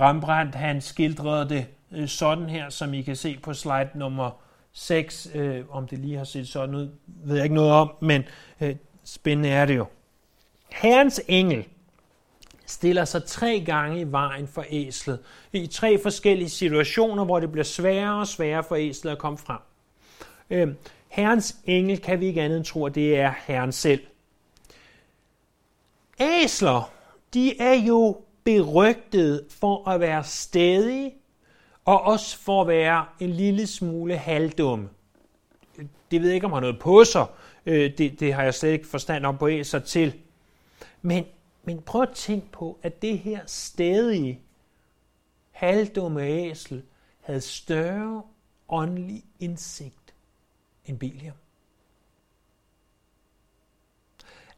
Rembrandt, 0.00 0.54
han 0.54 0.80
skildrede 0.80 1.48
det 1.48 1.66
øh, 1.92 2.08
sådan 2.08 2.50
her, 2.50 2.68
som 2.68 2.94
I 2.94 3.02
kan 3.02 3.16
se 3.16 3.38
på 3.42 3.54
slide 3.54 3.90
nummer 3.94 4.30
6. 4.72 5.28
Øh, 5.34 5.64
om 5.70 5.88
det 5.88 5.98
lige 5.98 6.16
har 6.16 6.24
set 6.24 6.48
sådan 6.48 6.74
ud, 6.74 6.90
ved 7.06 7.36
jeg 7.36 7.44
ikke 7.44 7.54
noget 7.54 7.72
om, 7.72 7.92
men 8.00 8.24
øh, 8.60 8.76
spændende 9.04 9.48
er 9.48 9.66
det 9.66 9.76
jo. 9.76 9.86
Herrens 10.72 11.20
engel 11.28 11.66
stiller 12.66 13.04
sig 13.04 13.24
tre 13.24 13.62
gange 13.66 14.00
i 14.00 14.04
vejen 14.04 14.48
for 14.48 14.64
æslet, 14.70 15.18
i 15.52 15.66
tre 15.66 15.98
forskellige 16.02 16.48
situationer, 16.50 17.24
hvor 17.24 17.40
det 17.40 17.52
bliver 17.52 17.64
sværere 17.64 18.20
og 18.20 18.26
sværere 18.26 18.64
for 18.64 18.76
æslet 18.76 19.12
at 19.12 19.18
komme 19.18 19.38
frem. 19.38 19.58
Øh, 20.50 20.68
Herrens 21.08 21.56
engel 21.64 21.98
kan 21.98 22.20
vi 22.20 22.26
ikke 22.26 22.42
andet 22.42 22.56
end 22.56 22.64
tro, 22.64 22.86
at 22.86 22.94
det 22.94 23.16
er 23.16 23.34
Herren 23.46 23.72
selv. 23.72 24.00
Æsler, 26.20 26.92
de 27.34 27.60
er 27.60 27.74
jo 27.74 28.16
berygtet 28.44 29.44
for 29.50 29.88
at 29.88 30.00
være 30.00 30.24
stedige, 30.24 31.14
og 31.84 32.02
også 32.02 32.38
for 32.38 32.60
at 32.60 32.68
være 32.68 33.04
en 33.20 33.30
lille 33.30 33.66
smule 33.66 34.16
halvdum. 34.16 34.88
Det 36.10 36.20
ved 36.20 36.28
jeg 36.28 36.34
ikke, 36.34 36.46
om 36.46 36.52
har 36.52 36.60
noget 36.60 36.78
på 36.78 37.04
sig. 37.04 37.26
Øh, 37.66 37.90
det, 37.98 38.20
det 38.20 38.34
har 38.34 38.42
jeg 38.42 38.54
slet 38.54 38.70
ikke 38.70 38.86
forstand 38.86 39.26
om 39.26 39.38
på 39.38 39.48
æsler 39.48 39.80
til. 39.80 40.14
Men, 41.02 41.24
men 41.62 41.82
prøv 41.82 42.02
at 42.02 42.12
tænke 42.14 42.52
på, 42.52 42.78
at 42.82 43.02
det 43.02 43.18
her 43.18 43.46
stedige, 43.46 44.40
halvdumme 45.50 46.22
æsel 46.22 46.82
havde 47.20 47.40
større 47.40 48.22
åndelig 48.68 49.24
indsigt 49.40 50.14
end 50.84 50.98
Biliam. 50.98 51.34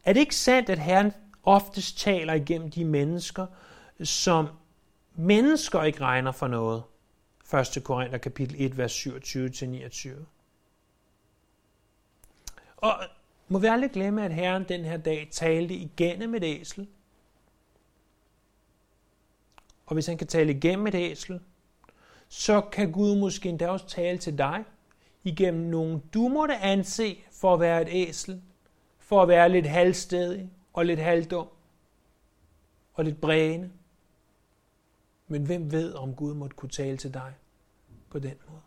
Er 0.05 0.12
det 0.12 0.20
ikke 0.20 0.37
sandt, 0.37 0.70
at 0.70 0.78
Herren 0.78 1.12
oftest 1.42 1.98
taler 1.98 2.35
igennem 2.35 2.70
de 2.70 2.85
mennesker, 2.85 3.46
som 4.05 4.48
mennesker 5.14 5.83
ikke 5.83 6.00
regner 6.00 6.33
for 6.33 6.48
noget? 6.48 6.83
1. 7.76 7.85
Korinther 7.85 8.18
kapitel 8.18 8.57
1, 8.59 8.78
vers 8.78 9.07
27-29. 9.07 10.09
Og 12.76 12.94
må 13.52 13.58
vi 13.58 13.66
aldrig 13.66 13.90
glemme, 13.90 14.24
at 14.24 14.34
Herren 14.34 14.64
den 14.68 14.84
her 14.84 14.96
dag 14.96 15.28
talte 15.30 15.74
igennem 15.74 16.34
et 16.34 16.44
æsel. 16.44 16.88
Og 19.86 19.94
hvis 19.94 20.06
han 20.06 20.18
kan 20.18 20.26
tale 20.26 20.52
igennem 20.52 20.86
et 20.86 20.94
æsel, 20.94 21.40
så 22.28 22.60
kan 22.60 22.92
Gud 22.92 23.16
måske 23.16 23.48
endda 23.48 23.68
også 23.68 23.86
tale 23.86 24.18
til 24.18 24.38
dig 24.38 24.64
igennem 25.24 25.70
nogen, 25.70 26.02
du 26.14 26.28
måtte 26.28 26.56
anse 26.56 27.18
for 27.32 27.54
at 27.54 27.60
være 27.60 27.82
et 27.82 27.88
æsel, 27.90 28.42
for 28.98 29.22
at 29.22 29.28
være 29.28 29.48
lidt 29.48 29.66
halvstedig 29.66 30.50
og 30.72 30.86
lidt 30.86 31.00
halvdum 31.00 31.48
og 32.94 33.04
lidt 33.04 33.20
bræne. 33.20 33.72
Men 35.28 35.46
hvem 35.46 35.72
ved, 35.72 35.94
om 35.94 36.14
Gud 36.14 36.34
måtte 36.34 36.56
kunne 36.56 36.70
tale 36.70 36.96
til 36.96 37.14
dig 37.14 37.34
på 38.10 38.18
den 38.18 38.34
måde? 38.48 38.60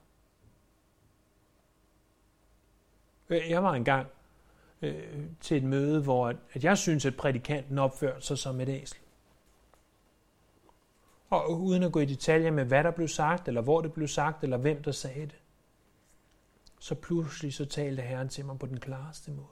Jeg 3.49 3.63
var 3.63 3.73
engang 3.73 4.07
øh, 4.81 5.25
til 5.41 5.57
et 5.57 5.63
møde, 5.63 6.01
hvor 6.01 6.27
at 6.53 6.63
jeg 6.63 6.77
synes, 6.77 7.05
at 7.05 7.17
prædikanten 7.17 7.79
opførte 7.79 8.25
sig 8.25 8.37
som 8.37 8.61
et 8.61 8.69
æsel. 8.69 8.97
Og 11.29 11.61
uden 11.61 11.83
at 11.83 11.91
gå 11.91 11.99
i 11.99 12.05
detaljer 12.05 12.51
med, 12.51 12.65
hvad 12.65 12.83
der 12.83 12.91
blev 12.91 13.07
sagt, 13.07 13.47
eller 13.47 13.61
hvor 13.61 13.81
det 13.81 13.93
blev 13.93 14.07
sagt, 14.07 14.43
eller 14.43 14.57
hvem 14.57 14.83
der 14.83 14.91
sagde 14.91 15.21
det, 15.21 15.35
så 16.79 16.95
pludselig 16.95 17.53
så 17.53 17.65
talte 17.65 18.01
Herren 18.01 18.29
til 18.29 18.45
mig 18.45 18.59
på 18.59 18.65
den 18.65 18.79
klareste 18.79 19.31
måde. 19.31 19.47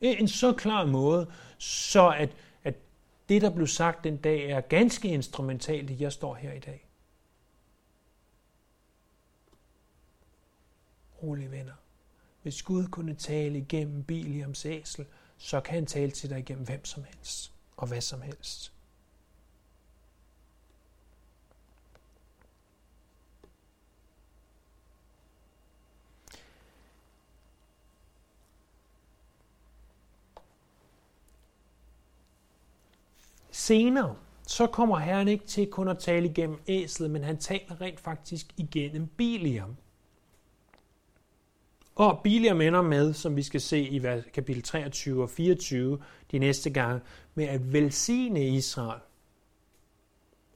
En 0.00 0.28
så 0.28 0.52
klar 0.52 0.86
måde, 0.86 1.30
så 1.58 2.10
at, 2.10 2.30
at 2.64 2.74
det, 3.28 3.42
der 3.42 3.50
blev 3.50 3.66
sagt 3.66 4.04
den 4.04 4.16
dag, 4.16 4.50
er 4.50 4.60
ganske 4.60 5.08
instrumentalt, 5.08 5.90
at 5.90 6.00
jeg 6.00 6.12
står 6.12 6.34
her 6.34 6.52
i 6.52 6.58
dag. 6.58 6.88
Rolig 11.22 11.50
venner. 11.50 11.72
Hvis 12.42 12.62
Gud 12.62 12.86
kunne 12.86 13.14
tale 13.14 13.58
igennem 13.58 14.04
Biliams 14.04 14.66
æsel, 14.66 15.06
så 15.38 15.60
kan 15.60 15.74
han 15.74 15.86
tale 15.86 16.10
til 16.10 16.30
dig 16.30 16.38
igennem 16.38 16.66
hvem 16.66 16.84
som 16.84 17.04
helst 17.04 17.52
og 17.76 17.88
hvad 17.88 18.00
som 18.00 18.22
helst. 18.22 18.72
Senere, 33.50 34.16
så 34.46 34.66
kommer 34.66 34.98
Herren 34.98 35.28
ikke 35.28 35.46
til 35.46 35.70
kun 35.70 35.88
at 35.88 35.98
tale 35.98 36.28
igennem 36.28 36.60
æslet, 36.66 37.10
men 37.10 37.24
han 37.24 37.38
taler 37.38 37.80
rent 37.80 38.00
faktisk 38.00 38.46
igennem 38.56 39.06
Biliam. 39.06 39.76
Og 42.02 42.20
Biliam 42.24 42.60
ender 42.60 42.82
med, 42.82 43.14
som 43.14 43.36
vi 43.36 43.42
skal 43.42 43.60
se 43.60 43.80
i 43.80 44.00
kapitel 44.34 44.62
23 44.62 45.22
og 45.22 45.30
24 45.30 45.98
de 46.30 46.38
næste 46.38 46.70
gange, 46.70 47.00
med 47.34 47.44
at 47.44 47.72
velsigne 47.72 48.48
Israel. 48.48 49.00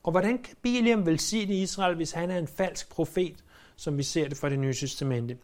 Og 0.03 0.11
hvordan 0.11 0.39
kan 0.39 0.57
Biliam 0.63 1.07
velsigne 1.07 1.55
Israel, 1.55 1.97
hvis 1.97 2.13
han 2.13 2.31
er 2.31 2.39
en 2.39 2.49
falsk 2.49 2.91
profet, 2.91 3.45
som 3.77 3.99
vi 3.99 4.03
ser 4.03 4.29
det 4.29 4.37
fra 4.37 4.51
det 4.51 4.59
nye 4.59 4.75
testamente? 4.75 5.39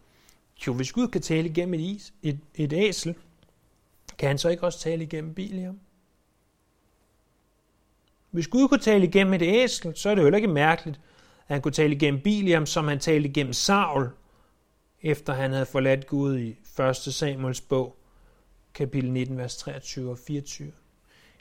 Jo, 0.67 0.73
hvis 0.73 0.91
Gud 0.91 1.07
kan 1.07 1.21
tale 1.21 1.49
igennem 1.49 1.73
et, 1.73 1.79
is, 1.79 2.13
et, 2.23 2.39
et 2.55 2.73
æsel, 2.73 3.15
kan 4.17 4.27
han 4.27 4.37
så 4.37 4.49
ikke 4.49 4.63
også 4.63 4.79
tale 4.79 5.03
igennem 5.03 5.33
Biliam? 5.33 5.79
Hvis 8.31 8.47
Gud 8.47 8.67
kunne 8.67 8.79
tale 8.79 9.07
igennem 9.07 9.33
et 9.33 9.41
æsel, 9.41 9.95
så 9.95 10.09
er 10.09 10.15
det 10.15 10.21
jo 10.21 10.25
heller 10.25 10.37
ikke 10.37 10.47
mærkeligt, 10.47 10.99
at 11.47 11.55
han 11.55 11.61
kunne 11.61 11.71
tale 11.71 11.95
igennem 11.95 12.21
Biliam, 12.21 12.65
som 12.65 12.87
han 12.87 12.99
talte 12.99 13.29
igennem 13.29 13.53
Saul, 13.53 14.09
efter 15.03 15.33
han 15.33 15.51
havde 15.51 15.65
forladt 15.65 16.07
Gud 16.07 16.37
i 16.37 16.57
1. 16.79 16.95
Samuels 16.95 17.61
bog, 17.61 17.95
kapitel 18.73 19.11
19, 19.11 19.37
vers 19.37 19.57
23 19.57 20.11
og 20.11 20.17
24. 20.17 20.71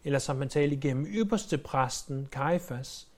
Eller 0.05 0.19
som 0.19 0.39
han 0.39 0.49
talte 0.49 0.77
igennem 0.77 1.07
ypperste 1.09 1.59
præsten, 1.59 2.29
Kaifas 2.33 3.09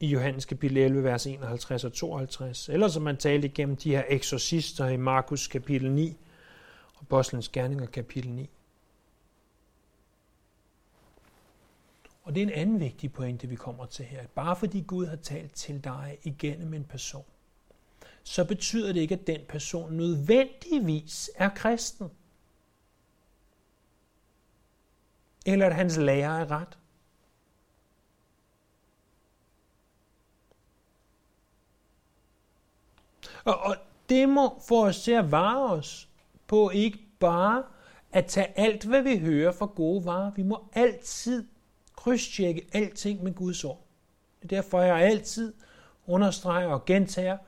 i 0.00 0.06
Johannes 0.06 0.44
kapitel 0.44 0.76
11, 0.76 1.04
vers 1.04 1.26
51 1.26 1.84
og 1.84 1.92
52. 1.92 2.68
Eller 2.68 2.88
som 2.88 3.02
man 3.02 3.16
talte 3.16 3.48
igennem 3.48 3.76
de 3.76 3.90
her 3.90 4.04
eksorcister 4.08 4.86
i 4.86 4.96
Markus 4.96 5.48
kapitel 5.48 5.92
9 5.92 6.16
og 6.94 7.00
Apostlenes 7.00 7.48
Gerninger 7.48 7.86
kapitel 7.86 8.30
9. 8.30 8.50
Og 12.22 12.34
det 12.34 12.42
er 12.42 12.46
en 12.46 12.52
anden 12.52 12.80
vigtig 12.80 13.12
pointe, 13.12 13.48
vi 13.48 13.56
kommer 13.56 13.86
til 13.86 14.04
her. 14.04 14.26
Bare 14.26 14.56
fordi 14.56 14.84
Gud 14.86 15.06
har 15.06 15.16
talt 15.16 15.52
til 15.52 15.84
dig 15.84 16.18
igennem 16.22 16.74
en 16.74 16.84
person, 16.84 17.24
så 18.28 18.44
betyder 18.44 18.92
det 18.92 19.00
ikke, 19.00 19.14
at 19.14 19.26
den 19.26 19.40
person 19.48 19.92
nødvendigvis 19.92 21.30
er 21.36 21.48
kristen. 21.48 22.10
Eller 25.46 25.66
at 25.66 25.74
hans 25.74 25.96
lærer 25.96 26.40
er 26.40 26.50
ret. 26.50 26.78
Og, 33.44 33.58
og 33.58 33.76
det 34.08 34.28
må 34.28 34.60
få 34.68 34.86
os 34.86 35.02
til 35.02 35.12
at 35.12 35.30
vare 35.30 35.70
os 35.70 36.08
på 36.46 36.70
ikke 36.70 36.98
bare 37.18 37.64
at 38.12 38.26
tage 38.26 38.58
alt, 38.58 38.84
hvad 38.84 39.02
vi 39.02 39.18
hører 39.18 39.52
for 39.52 39.66
gode 39.66 40.04
varer. 40.04 40.30
Vi 40.30 40.42
må 40.42 40.68
altid 40.72 41.48
krydstjekke 41.96 42.68
alting 42.72 43.22
med 43.22 43.34
Guds 43.34 43.64
ord. 43.64 43.86
Det 44.42 44.52
er 44.52 44.62
derfor, 44.62 44.80
jeg 44.80 44.96
altid 44.96 45.54
understreger 46.06 46.68
og 46.68 46.84
gentager, 46.84 47.38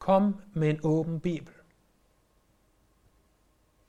kom 0.00 0.36
med 0.52 0.70
en 0.70 0.80
åben 0.82 1.20
bibel. 1.20 1.54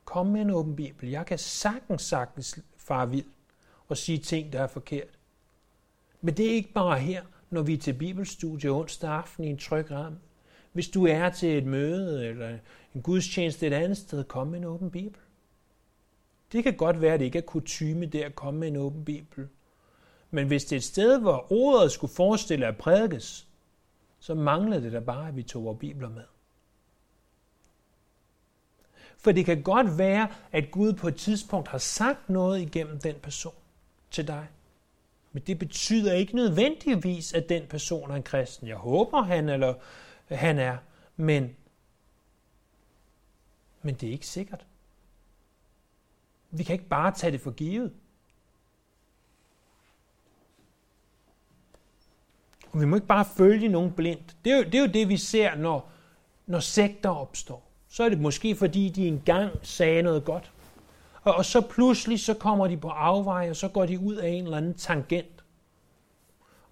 Kom 0.04 0.26
med 0.26 0.40
en 0.40 0.50
åben 0.50 0.76
bibel. 0.76 1.08
Jeg 1.08 1.26
kan 1.26 1.38
sagtens, 1.38 2.02
sagtens 2.02 2.58
fare 2.76 3.10
vild 3.10 3.26
og 3.88 3.96
sige 3.96 4.18
ting, 4.18 4.52
der 4.52 4.62
er 4.62 4.66
forkert. 4.66 5.18
Men 6.20 6.36
det 6.36 6.46
er 6.46 6.54
ikke 6.54 6.72
bare 6.72 6.98
her, 6.98 7.22
når 7.50 7.62
vi 7.62 7.74
er 7.74 7.78
til 7.78 7.92
bibelstudie 7.92 8.70
onsdag 8.70 9.10
aften 9.10 9.44
i 9.44 9.48
en 9.48 9.58
tryg 9.58 9.90
ramme. 9.90 10.18
Hvis 10.72 10.88
du 10.88 11.06
er 11.06 11.30
til 11.30 11.58
et 11.58 11.66
møde 11.66 12.26
eller 12.26 12.58
en 12.94 13.02
gudstjeneste 13.02 13.66
et 13.66 13.72
andet 13.72 13.98
sted, 13.98 14.24
kom 14.24 14.46
med 14.46 14.58
en 14.58 14.64
åben 14.64 14.90
bibel. 14.90 15.20
Det 16.52 16.64
kan 16.64 16.76
godt 16.76 17.00
være, 17.00 17.14
at 17.14 17.20
det 17.20 17.26
ikke 17.26 17.38
er 17.38 17.42
kutyme 17.42 18.06
der 18.06 18.26
at 18.26 18.34
komme 18.34 18.60
med 18.60 18.68
en 18.68 18.76
åben 18.76 19.04
bibel. 19.04 19.48
Men 20.30 20.46
hvis 20.46 20.64
det 20.64 20.72
er 20.72 20.80
et 20.80 20.84
sted, 20.84 21.20
hvor 21.20 21.52
ordet 21.52 21.92
skulle 21.92 22.14
forestille 22.14 22.66
at 22.66 22.76
prædikes, 22.76 23.48
så 24.22 24.34
manglede 24.34 24.82
det 24.82 24.92
da 24.92 25.00
bare, 25.00 25.28
at 25.28 25.36
vi 25.36 25.42
tog 25.42 25.64
vores 25.64 25.78
bibler 25.78 26.08
med. 26.08 26.24
For 29.16 29.32
det 29.32 29.44
kan 29.44 29.62
godt 29.62 29.98
være, 29.98 30.28
at 30.52 30.70
Gud 30.70 30.92
på 30.92 31.08
et 31.08 31.16
tidspunkt 31.16 31.68
har 31.68 31.78
sagt 31.78 32.28
noget 32.28 32.60
igennem 32.60 32.98
den 32.98 33.14
person 33.22 33.54
til 34.10 34.26
dig. 34.26 34.48
Men 35.32 35.42
det 35.42 35.58
betyder 35.58 36.12
ikke 36.12 36.36
nødvendigvis, 36.36 37.32
at 37.32 37.48
den 37.48 37.66
person 37.66 38.10
er 38.10 38.14
en 38.14 38.22
kristen. 38.22 38.68
Jeg 38.68 38.76
håber, 38.76 39.22
han 39.22 39.48
eller 39.48 39.74
han 40.28 40.58
er, 40.58 40.78
men, 41.16 41.56
men 43.82 43.94
det 43.94 44.08
er 44.08 44.12
ikke 44.12 44.26
sikkert. 44.26 44.66
Vi 46.50 46.62
kan 46.62 46.72
ikke 46.72 46.88
bare 46.88 47.14
tage 47.14 47.30
det 47.30 47.40
for 47.40 47.50
givet. 47.50 47.92
Og 52.72 52.80
vi 52.80 52.86
må 52.86 52.96
ikke 52.96 53.06
bare 53.06 53.24
følge 53.36 53.68
nogen 53.68 53.92
blindt. 53.92 54.36
Det 54.44 54.52
er 54.52 54.56
jo 54.56 54.62
det, 54.62 54.74
er 54.74 54.80
jo 54.80 54.92
det 54.92 55.08
vi 55.08 55.16
ser, 55.16 55.54
når, 55.54 55.90
når 56.46 56.60
sekter 56.60 57.10
opstår. 57.10 57.70
Så 57.88 58.04
er 58.04 58.08
det 58.08 58.20
måske, 58.20 58.56
fordi 58.56 58.88
de 58.88 59.06
engang 59.08 59.50
sagde 59.62 60.02
noget 60.02 60.24
godt. 60.24 60.52
Og, 61.22 61.34
og 61.34 61.44
så 61.44 61.60
pludselig 61.60 62.20
så 62.20 62.34
kommer 62.34 62.66
de 62.66 62.76
på 62.76 62.88
afvej, 62.88 63.50
og 63.50 63.56
så 63.56 63.68
går 63.68 63.86
de 63.86 63.98
ud 63.98 64.14
af 64.14 64.28
en 64.28 64.44
eller 64.44 64.56
anden 64.56 64.74
tangent. 64.74 65.44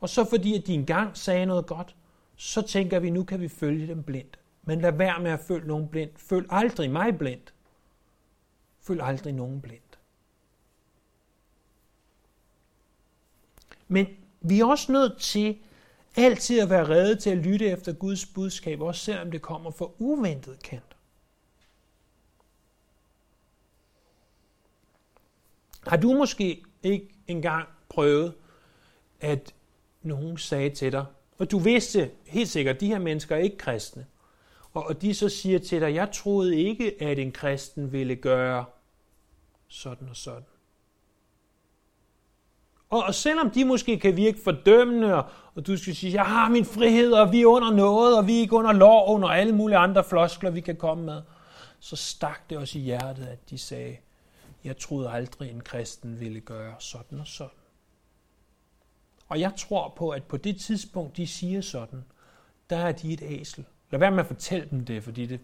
Og 0.00 0.08
så 0.08 0.24
fordi, 0.24 0.58
at 0.58 0.66
de 0.66 0.74
engang 0.74 1.16
sagde 1.16 1.46
noget 1.46 1.66
godt, 1.66 1.96
så 2.36 2.62
tænker 2.62 2.98
vi, 2.98 3.10
nu 3.10 3.24
kan 3.24 3.40
vi 3.40 3.48
følge 3.48 3.86
dem 3.86 4.02
blindt. 4.02 4.38
Men 4.62 4.80
lad 4.80 4.92
være 4.92 5.20
med 5.20 5.30
at 5.30 5.40
følge 5.40 5.68
nogen 5.68 5.88
blindt. 5.88 6.20
Følg 6.20 6.46
aldrig 6.50 6.90
mig 6.90 7.18
blindt. 7.18 7.54
Følg 8.80 9.00
aldrig 9.02 9.32
nogen 9.32 9.60
blindt. 9.60 9.98
Men 13.88 14.06
vi 14.40 14.60
er 14.60 14.64
også 14.64 14.92
nødt 14.92 15.18
til 15.18 15.58
Altid 16.16 16.60
at 16.60 16.70
være 16.70 16.88
redde 16.88 17.16
til 17.16 17.30
at 17.30 17.38
lytte 17.38 17.66
efter 17.66 17.92
Guds 17.92 18.26
budskab, 18.26 18.80
også 18.80 19.04
selvom 19.04 19.30
det 19.30 19.42
kommer 19.42 19.70
fra 19.70 19.90
uventet 19.98 20.62
kant. 20.62 20.96
Har 25.86 25.96
du 25.96 26.12
måske 26.12 26.62
ikke 26.82 27.08
engang 27.26 27.68
prøvet, 27.88 28.34
at 29.20 29.54
nogen 30.02 30.38
sagde 30.38 30.70
til 30.70 30.92
dig, 30.92 31.06
og 31.38 31.50
du 31.50 31.58
vidste 31.58 32.10
helt 32.26 32.48
sikkert, 32.48 32.74
at 32.74 32.80
de 32.80 32.86
her 32.86 32.98
mennesker 32.98 33.36
er 33.36 33.40
ikke 33.40 33.56
kristne, 33.56 34.06
og 34.72 35.02
de 35.02 35.14
så 35.14 35.28
siger 35.28 35.58
til 35.58 35.80
dig, 35.80 35.94
jeg 35.94 36.12
troede 36.12 36.56
ikke, 36.56 37.02
at 37.02 37.18
en 37.18 37.32
kristen 37.32 37.92
ville 37.92 38.16
gøre 38.16 38.64
sådan 39.68 40.08
og 40.08 40.16
sådan. 40.16 40.44
Og, 42.90 43.02
og 43.02 43.14
selvom 43.14 43.50
de 43.50 43.64
måske 43.64 43.98
kan 43.98 44.16
virke 44.16 44.38
fordømmende, 44.44 45.14
og, 45.14 45.24
og 45.54 45.66
du 45.66 45.76
skal 45.76 45.94
sige, 45.94 46.12
jeg 46.12 46.26
har 46.26 46.48
min 46.48 46.64
frihed, 46.64 47.12
og 47.12 47.32
vi 47.32 47.42
er 47.42 47.46
under 47.46 47.70
noget, 47.70 48.18
og 48.18 48.26
vi 48.26 48.36
er 48.36 48.40
ikke 48.40 48.56
under 48.56 48.72
lov, 48.72 49.22
og 49.22 49.38
alle 49.38 49.54
mulige 49.54 49.78
andre 49.78 50.04
floskler, 50.04 50.50
vi 50.50 50.60
kan 50.60 50.76
komme 50.76 51.04
med, 51.04 51.22
så 51.80 51.96
stak 51.96 52.50
det 52.50 52.58
også 52.58 52.78
i 52.78 52.82
hjertet, 52.82 53.26
at 53.26 53.50
de 53.50 53.58
sagde, 53.58 53.96
jeg 54.64 54.76
troede 54.76 55.10
aldrig, 55.10 55.50
en 55.50 55.60
kristen 55.60 56.20
ville 56.20 56.40
gøre 56.40 56.74
sådan 56.78 57.20
og 57.20 57.26
sådan. 57.26 57.50
Og 59.28 59.40
jeg 59.40 59.52
tror 59.56 59.92
på, 59.96 60.10
at 60.10 60.24
på 60.24 60.36
det 60.36 60.60
tidspunkt, 60.60 61.16
de 61.16 61.26
siger 61.26 61.60
sådan, 61.60 62.04
der 62.70 62.76
er 62.76 62.92
de 62.92 63.12
et 63.12 63.22
æsel. 63.22 63.64
Lad 63.90 64.00
være 64.00 64.10
med 64.10 64.18
at 64.18 64.26
fortælle 64.26 64.68
dem 64.70 64.84
det, 64.84 65.04
fordi 65.04 65.26
det 65.26 65.40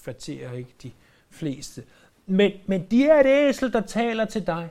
flatterer 0.00 0.52
ikke 0.52 0.74
de 0.82 0.92
fleste. 1.30 1.84
Men, 2.26 2.52
men 2.66 2.86
de 2.90 3.06
er 3.08 3.20
et 3.20 3.48
æsel, 3.48 3.72
der 3.72 3.80
taler 3.80 4.24
til 4.24 4.46
dig. 4.46 4.68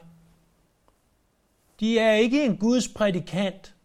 De 1.80 2.00
er 2.00 2.14
ikke 2.14 2.46
en 2.46 2.58
Guds 2.58 2.88
prædikant, 2.88 3.76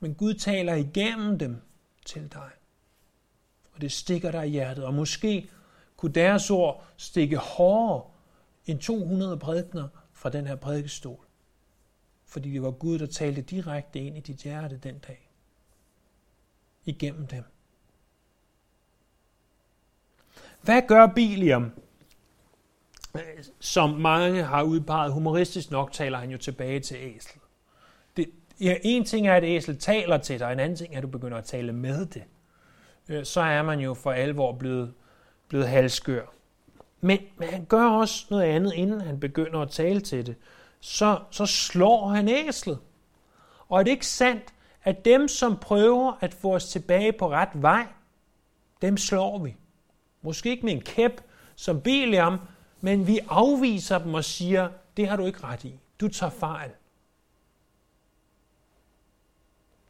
men 0.00 0.14
Gud 0.14 0.34
taler 0.34 0.74
igennem 0.74 1.38
dem 1.38 1.60
til 2.04 2.32
dig. 2.32 2.50
Og 3.72 3.80
det 3.80 3.92
stikker 3.92 4.30
dig 4.30 4.46
i 4.46 4.50
hjertet. 4.50 4.84
Og 4.84 4.94
måske 4.94 5.50
kunne 5.96 6.12
deres 6.12 6.50
ord 6.50 6.86
stikke 6.96 7.36
hårdere 7.36 8.10
end 8.66 8.80
200 8.80 9.38
prædikner 9.38 9.88
fra 10.12 10.30
den 10.30 10.46
her 10.46 10.56
prædikestol. 10.56 11.26
Fordi 12.24 12.52
det 12.52 12.62
var 12.62 12.70
Gud, 12.70 12.98
der 12.98 13.06
talte 13.06 13.42
direkte 13.42 13.98
ind 13.98 14.16
i 14.16 14.20
dit 14.20 14.36
hjerte 14.36 14.76
den 14.76 14.98
dag. 14.98 15.30
Igennem 16.84 17.26
dem. 17.26 17.44
Hvad 20.62 20.82
gør 20.88 21.06
Biliam? 21.06 21.72
Som 23.60 23.90
mange 23.90 24.42
har 24.42 24.62
udpeget, 24.62 25.12
humoristisk 25.12 25.70
nok 25.70 25.92
taler 25.92 26.18
han 26.18 26.30
jo 26.30 26.38
tilbage 26.38 26.80
til 26.80 26.96
æsel. 27.00 27.40
Det, 28.16 28.30
ja, 28.60 28.76
en 28.82 29.04
ting 29.04 29.28
er, 29.28 29.34
at 29.34 29.44
æsel 29.44 29.78
taler 29.78 30.18
til 30.18 30.38
dig, 30.38 30.52
en 30.52 30.60
anden 30.60 30.76
ting 30.76 30.92
er, 30.94 30.96
at 30.96 31.02
du 31.02 31.08
begynder 31.08 31.38
at 31.38 31.44
tale 31.44 31.72
med 31.72 32.06
det. 32.06 32.24
Øh, 33.08 33.24
så 33.24 33.40
er 33.40 33.62
man 33.62 33.80
jo 33.80 33.94
for 33.94 34.12
alvor 34.12 34.52
blevet, 34.52 34.94
blevet 35.48 35.68
halskør. 35.68 36.22
Men, 37.00 37.18
men 37.36 37.48
han 37.48 37.64
gør 37.64 37.88
også 37.88 38.26
noget 38.30 38.44
andet, 38.44 38.72
inden 38.74 39.00
han 39.00 39.20
begynder 39.20 39.60
at 39.60 39.70
tale 39.70 40.00
til 40.00 40.26
det. 40.26 40.36
Så, 40.80 41.18
så 41.30 41.46
slår 41.46 42.08
han 42.08 42.28
æslet. 42.28 42.78
Og 43.68 43.78
er 43.80 43.82
det 43.82 43.90
ikke 43.90 44.06
sandt, 44.06 44.44
at 44.84 45.04
dem, 45.04 45.28
som 45.28 45.56
prøver 45.56 46.12
at 46.20 46.34
få 46.34 46.54
os 46.54 46.68
tilbage 46.68 47.12
på 47.12 47.30
ret 47.30 47.48
vej, 47.54 47.86
dem 48.82 48.96
slår 48.96 49.38
vi. 49.38 49.56
Måske 50.22 50.50
ikke 50.50 50.64
med 50.64 50.72
en 50.72 50.80
kæp 50.80 51.20
som 51.56 51.80
Biliam, 51.80 52.38
men 52.80 53.06
vi 53.06 53.18
afviser 53.28 53.98
dem 53.98 54.14
og 54.14 54.24
siger, 54.24 54.70
det 54.96 55.08
har 55.08 55.16
du 55.16 55.26
ikke 55.26 55.42
ret 55.44 55.64
i. 55.64 55.80
Du 56.00 56.08
tager 56.08 56.30
fejl. 56.30 56.70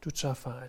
Du 0.05 0.11
tager 0.11 0.35
fejl. 0.35 0.69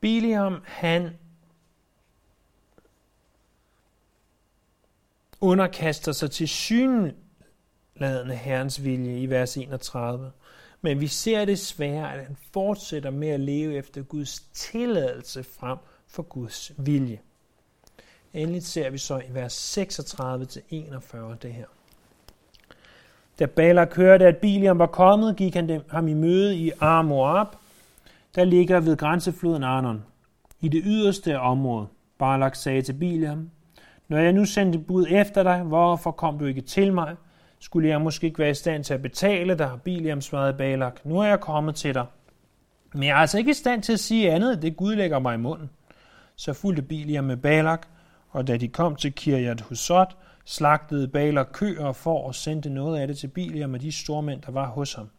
Biliam, 0.00 0.62
han 0.66 1.18
underkaster 5.40 6.12
sig 6.12 6.30
til 6.30 6.48
synladende 6.48 8.36
Herrens 8.36 8.84
vilje 8.84 9.20
i 9.20 9.30
vers 9.30 9.56
31. 9.56 10.32
Men 10.84 11.00
vi 11.00 11.06
ser 11.06 11.44
desværre, 11.44 12.14
at 12.14 12.24
han 12.24 12.36
fortsætter 12.52 13.10
med 13.10 13.28
at 13.28 13.40
leve 13.40 13.74
efter 13.74 14.02
Guds 14.02 14.40
tilladelse 14.40 15.44
frem 15.44 15.78
for 16.06 16.22
Guds 16.22 16.72
vilje. 16.76 17.18
Endelig 18.32 18.62
ser 18.62 18.90
vi 18.90 18.98
så 18.98 19.18
i 19.18 19.34
vers 19.34 19.78
36-41 19.78 21.36
det 21.42 21.52
her. 21.52 21.66
Da 23.38 23.46
Balak 23.46 23.96
hørte, 23.96 24.26
at 24.26 24.36
Biliam 24.36 24.78
var 24.78 24.86
kommet, 24.86 25.36
gik 25.36 25.54
han 25.54 25.68
dem, 25.68 25.82
ham 25.90 26.08
i 26.08 26.14
møde 26.14 26.56
i 26.56 26.70
Armoab, 26.80 27.46
der 28.34 28.44
ligger 28.44 28.80
ved 28.80 28.96
grænsefloden 28.96 29.62
Arnon, 29.62 30.04
i 30.60 30.68
det 30.68 30.82
yderste 30.84 31.40
område. 31.40 31.86
Balak 32.18 32.54
sagde 32.54 32.82
til 32.82 32.92
Biliam, 32.92 33.50
når 34.08 34.18
jeg 34.18 34.32
nu 34.32 34.44
sendte 34.44 34.78
bud 34.78 35.06
efter 35.10 35.42
dig, 35.42 35.62
hvorfor 35.62 36.10
kom 36.10 36.38
du 36.38 36.44
ikke 36.44 36.60
til 36.60 36.92
mig? 36.92 37.16
Skulle 37.64 37.88
jeg 37.88 38.00
måske 38.00 38.26
ikke 38.26 38.38
være 38.38 38.50
i 38.50 38.54
stand 38.54 38.84
til 38.84 38.94
at 38.94 39.02
betale 39.02 39.58
dig? 39.58 39.78
Biliam 39.84 40.20
svarede 40.20 40.54
Balak, 40.54 41.06
nu 41.06 41.18
er 41.18 41.24
jeg 41.24 41.40
kommet 41.40 41.74
til 41.74 41.94
dig. 41.94 42.06
Men 42.92 43.02
jeg 43.02 43.10
er 43.10 43.16
altså 43.16 43.38
ikke 43.38 43.50
i 43.50 43.54
stand 43.54 43.82
til 43.82 43.92
at 43.92 44.00
sige 44.00 44.32
andet, 44.32 44.62
det 44.62 44.76
Gud 44.76 44.94
lægger 44.94 45.18
mig 45.18 45.34
i 45.34 45.38
munden. 45.38 45.70
Så 46.36 46.52
fulgte 46.52 46.82
Biliam 46.82 47.24
med 47.24 47.36
Balak, 47.36 47.86
og 48.30 48.46
da 48.46 48.56
de 48.56 48.68
kom 48.68 48.96
til 48.96 49.12
Kirjat 49.12 49.60
Husot, 49.60 50.16
slagtede 50.44 51.08
Balak 51.08 51.48
køer 51.52 51.84
og 51.84 51.96
får 51.96 52.26
og 52.26 52.34
sendte 52.34 52.70
noget 52.70 53.00
af 53.00 53.06
det 53.06 53.18
til 53.18 53.28
Biliam 53.28 53.74
og 53.74 53.80
de 53.80 53.92
stormænd, 53.92 54.42
der 54.42 54.52
var 54.52 54.66
hos 54.66 54.94
ham. 54.94 55.10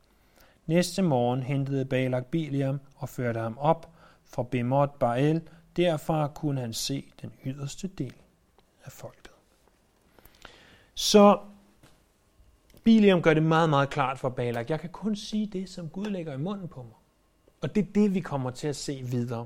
Næste 0.65 1.01
morgen 1.01 1.43
hentede 1.43 1.85
Balak 1.85 2.25
Biliam 2.25 2.79
og 2.95 3.09
førte 3.09 3.39
ham 3.39 3.57
op 3.59 3.89
fra 4.33 4.43
Bemot 4.43 4.99
Baal. 4.99 5.41
Derfra 5.77 6.27
kunne 6.27 6.61
han 6.61 6.73
se 6.73 7.05
den 7.21 7.31
yderste 7.45 7.87
del 7.87 8.13
af 8.83 8.91
folket. 8.91 9.31
Så 10.95 11.39
Biliam 12.85 13.21
gør 13.21 13.33
det 13.33 13.43
meget, 13.43 13.69
meget 13.69 13.89
klart 13.89 14.19
for 14.19 14.29
Balak. 14.29 14.69
Jeg 14.69 14.79
kan 14.79 14.89
kun 14.89 15.15
sige 15.15 15.45
det, 15.45 15.69
som 15.69 15.89
Gud 15.89 16.05
lægger 16.05 16.33
i 16.33 16.37
munden 16.37 16.67
på 16.67 16.83
mig. 16.83 16.93
Og 17.61 17.75
det 17.75 17.87
er 17.87 17.91
det, 17.95 18.13
vi 18.13 18.19
kommer 18.19 18.51
til 18.51 18.67
at 18.67 18.75
se 18.75 19.01
videre 19.03 19.45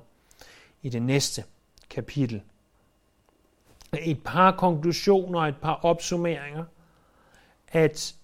i 0.82 0.90
det 0.90 1.02
næste 1.02 1.44
kapitel. 1.90 2.44
Et 4.02 4.24
par 4.24 4.52
konklusioner, 4.52 5.40
et 5.40 5.58
par 5.62 5.74
opsummeringer, 5.74 6.66
at 7.68 8.16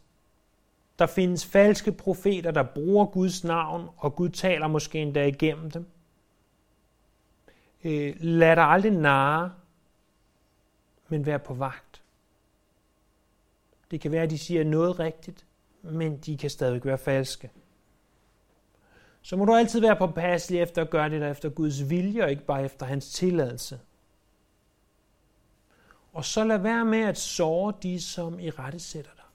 der 1.00 1.06
findes 1.06 1.46
falske 1.46 1.92
profeter, 1.92 2.52
der 2.52 2.64
bruger 2.64 3.06
Guds 3.06 3.44
navn, 3.44 3.90
og 3.98 4.16
Gud 4.16 4.30
taler 4.30 4.68
måske 4.68 5.00
endda 5.00 5.26
igennem 5.26 5.72
dem. 5.72 5.88
Øh, 7.84 8.16
lad 8.20 8.56
dig 8.56 8.64
aldrig 8.64 8.92
narre, 8.92 9.54
men 11.08 11.26
vær 11.26 11.38
på 11.38 11.54
vagt. 11.54 12.02
Det 13.96 14.02
kan 14.02 14.12
være, 14.12 14.24
at 14.24 14.30
de 14.30 14.38
siger 14.38 14.64
noget 14.64 15.00
rigtigt, 15.00 15.46
men 15.82 16.18
de 16.18 16.38
kan 16.38 16.50
stadig 16.50 16.86
være 16.86 16.98
falske. 16.98 17.52
Så 19.22 19.38
må 19.38 19.46
du 19.46 19.56
altid 19.56 19.80
være 19.80 19.96
påpasselig 19.96 20.62
efter 20.62 20.82
at 20.82 20.90
gøre 20.90 21.10
det 21.10 21.22
der 21.22 21.32
efter 21.32 21.50
Guds 21.50 21.90
vilje, 21.90 22.24
og 22.24 22.30
ikke 22.30 22.46
bare 22.46 22.64
efter 22.64 22.86
hans 22.86 23.10
tilladelse. 23.10 23.80
Og 26.14 26.26
så 26.26 26.44
lad 26.44 26.58
være 26.58 26.86
med 26.86 27.00
at 27.00 27.18
såre 27.18 27.74
de, 27.84 28.02
som 28.02 28.40
i 28.40 28.50
rette 28.50 28.80
sætter 28.80 29.12
dig. 29.16 29.26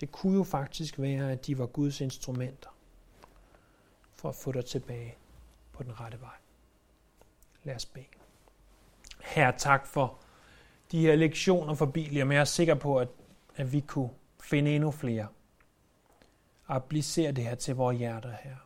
Det 0.00 0.12
kunne 0.12 0.36
jo 0.36 0.44
faktisk 0.44 0.98
være, 0.98 1.32
at 1.32 1.46
de 1.46 1.58
var 1.58 1.66
Guds 1.66 2.00
instrumenter 2.00 2.70
for 4.14 4.28
at 4.28 4.34
få 4.34 4.52
dig 4.52 4.64
tilbage 4.64 5.16
på 5.72 5.82
den 5.82 6.00
rette 6.00 6.20
vej. 6.20 6.36
Lad 7.64 7.74
os 7.74 7.86
bede. 7.86 8.06
Herre, 9.20 9.52
tak 9.58 9.86
for 9.86 10.18
de 10.92 11.00
her 11.00 11.16
lektioner 11.16 11.74
for 11.74 11.86
Bibelen, 11.86 12.28
men 12.28 12.34
jeg 12.34 12.40
er 12.40 12.44
sikker 12.44 12.74
på, 12.74 12.98
at, 12.98 13.08
at 13.56 13.72
vi 13.72 13.80
kunne 13.80 14.10
finde 14.42 14.74
endnu 14.74 14.90
flere. 14.90 15.26
Applicere 16.68 17.32
det 17.32 17.44
her 17.44 17.54
til 17.54 17.76
vores 17.76 17.98
hjerter, 17.98 18.32
her. 18.42 18.56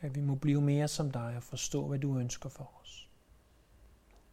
At 0.00 0.14
vi 0.14 0.20
må 0.20 0.34
blive 0.34 0.60
mere 0.60 0.88
som 0.88 1.10
dig 1.10 1.34
og 1.36 1.42
forstå, 1.42 1.86
hvad 1.86 1.98
du 1.98 2.18
ønsker 2.18 2.48
for 2.48 2.70
os. 2.82 3.08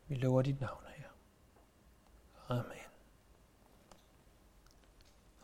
Vi 0.07 0.15
lover 0.15 0.41
dit 0.41 0.61
navn 0.61 0.83
her. 0.95 1.09
Amen. 2.49 2.90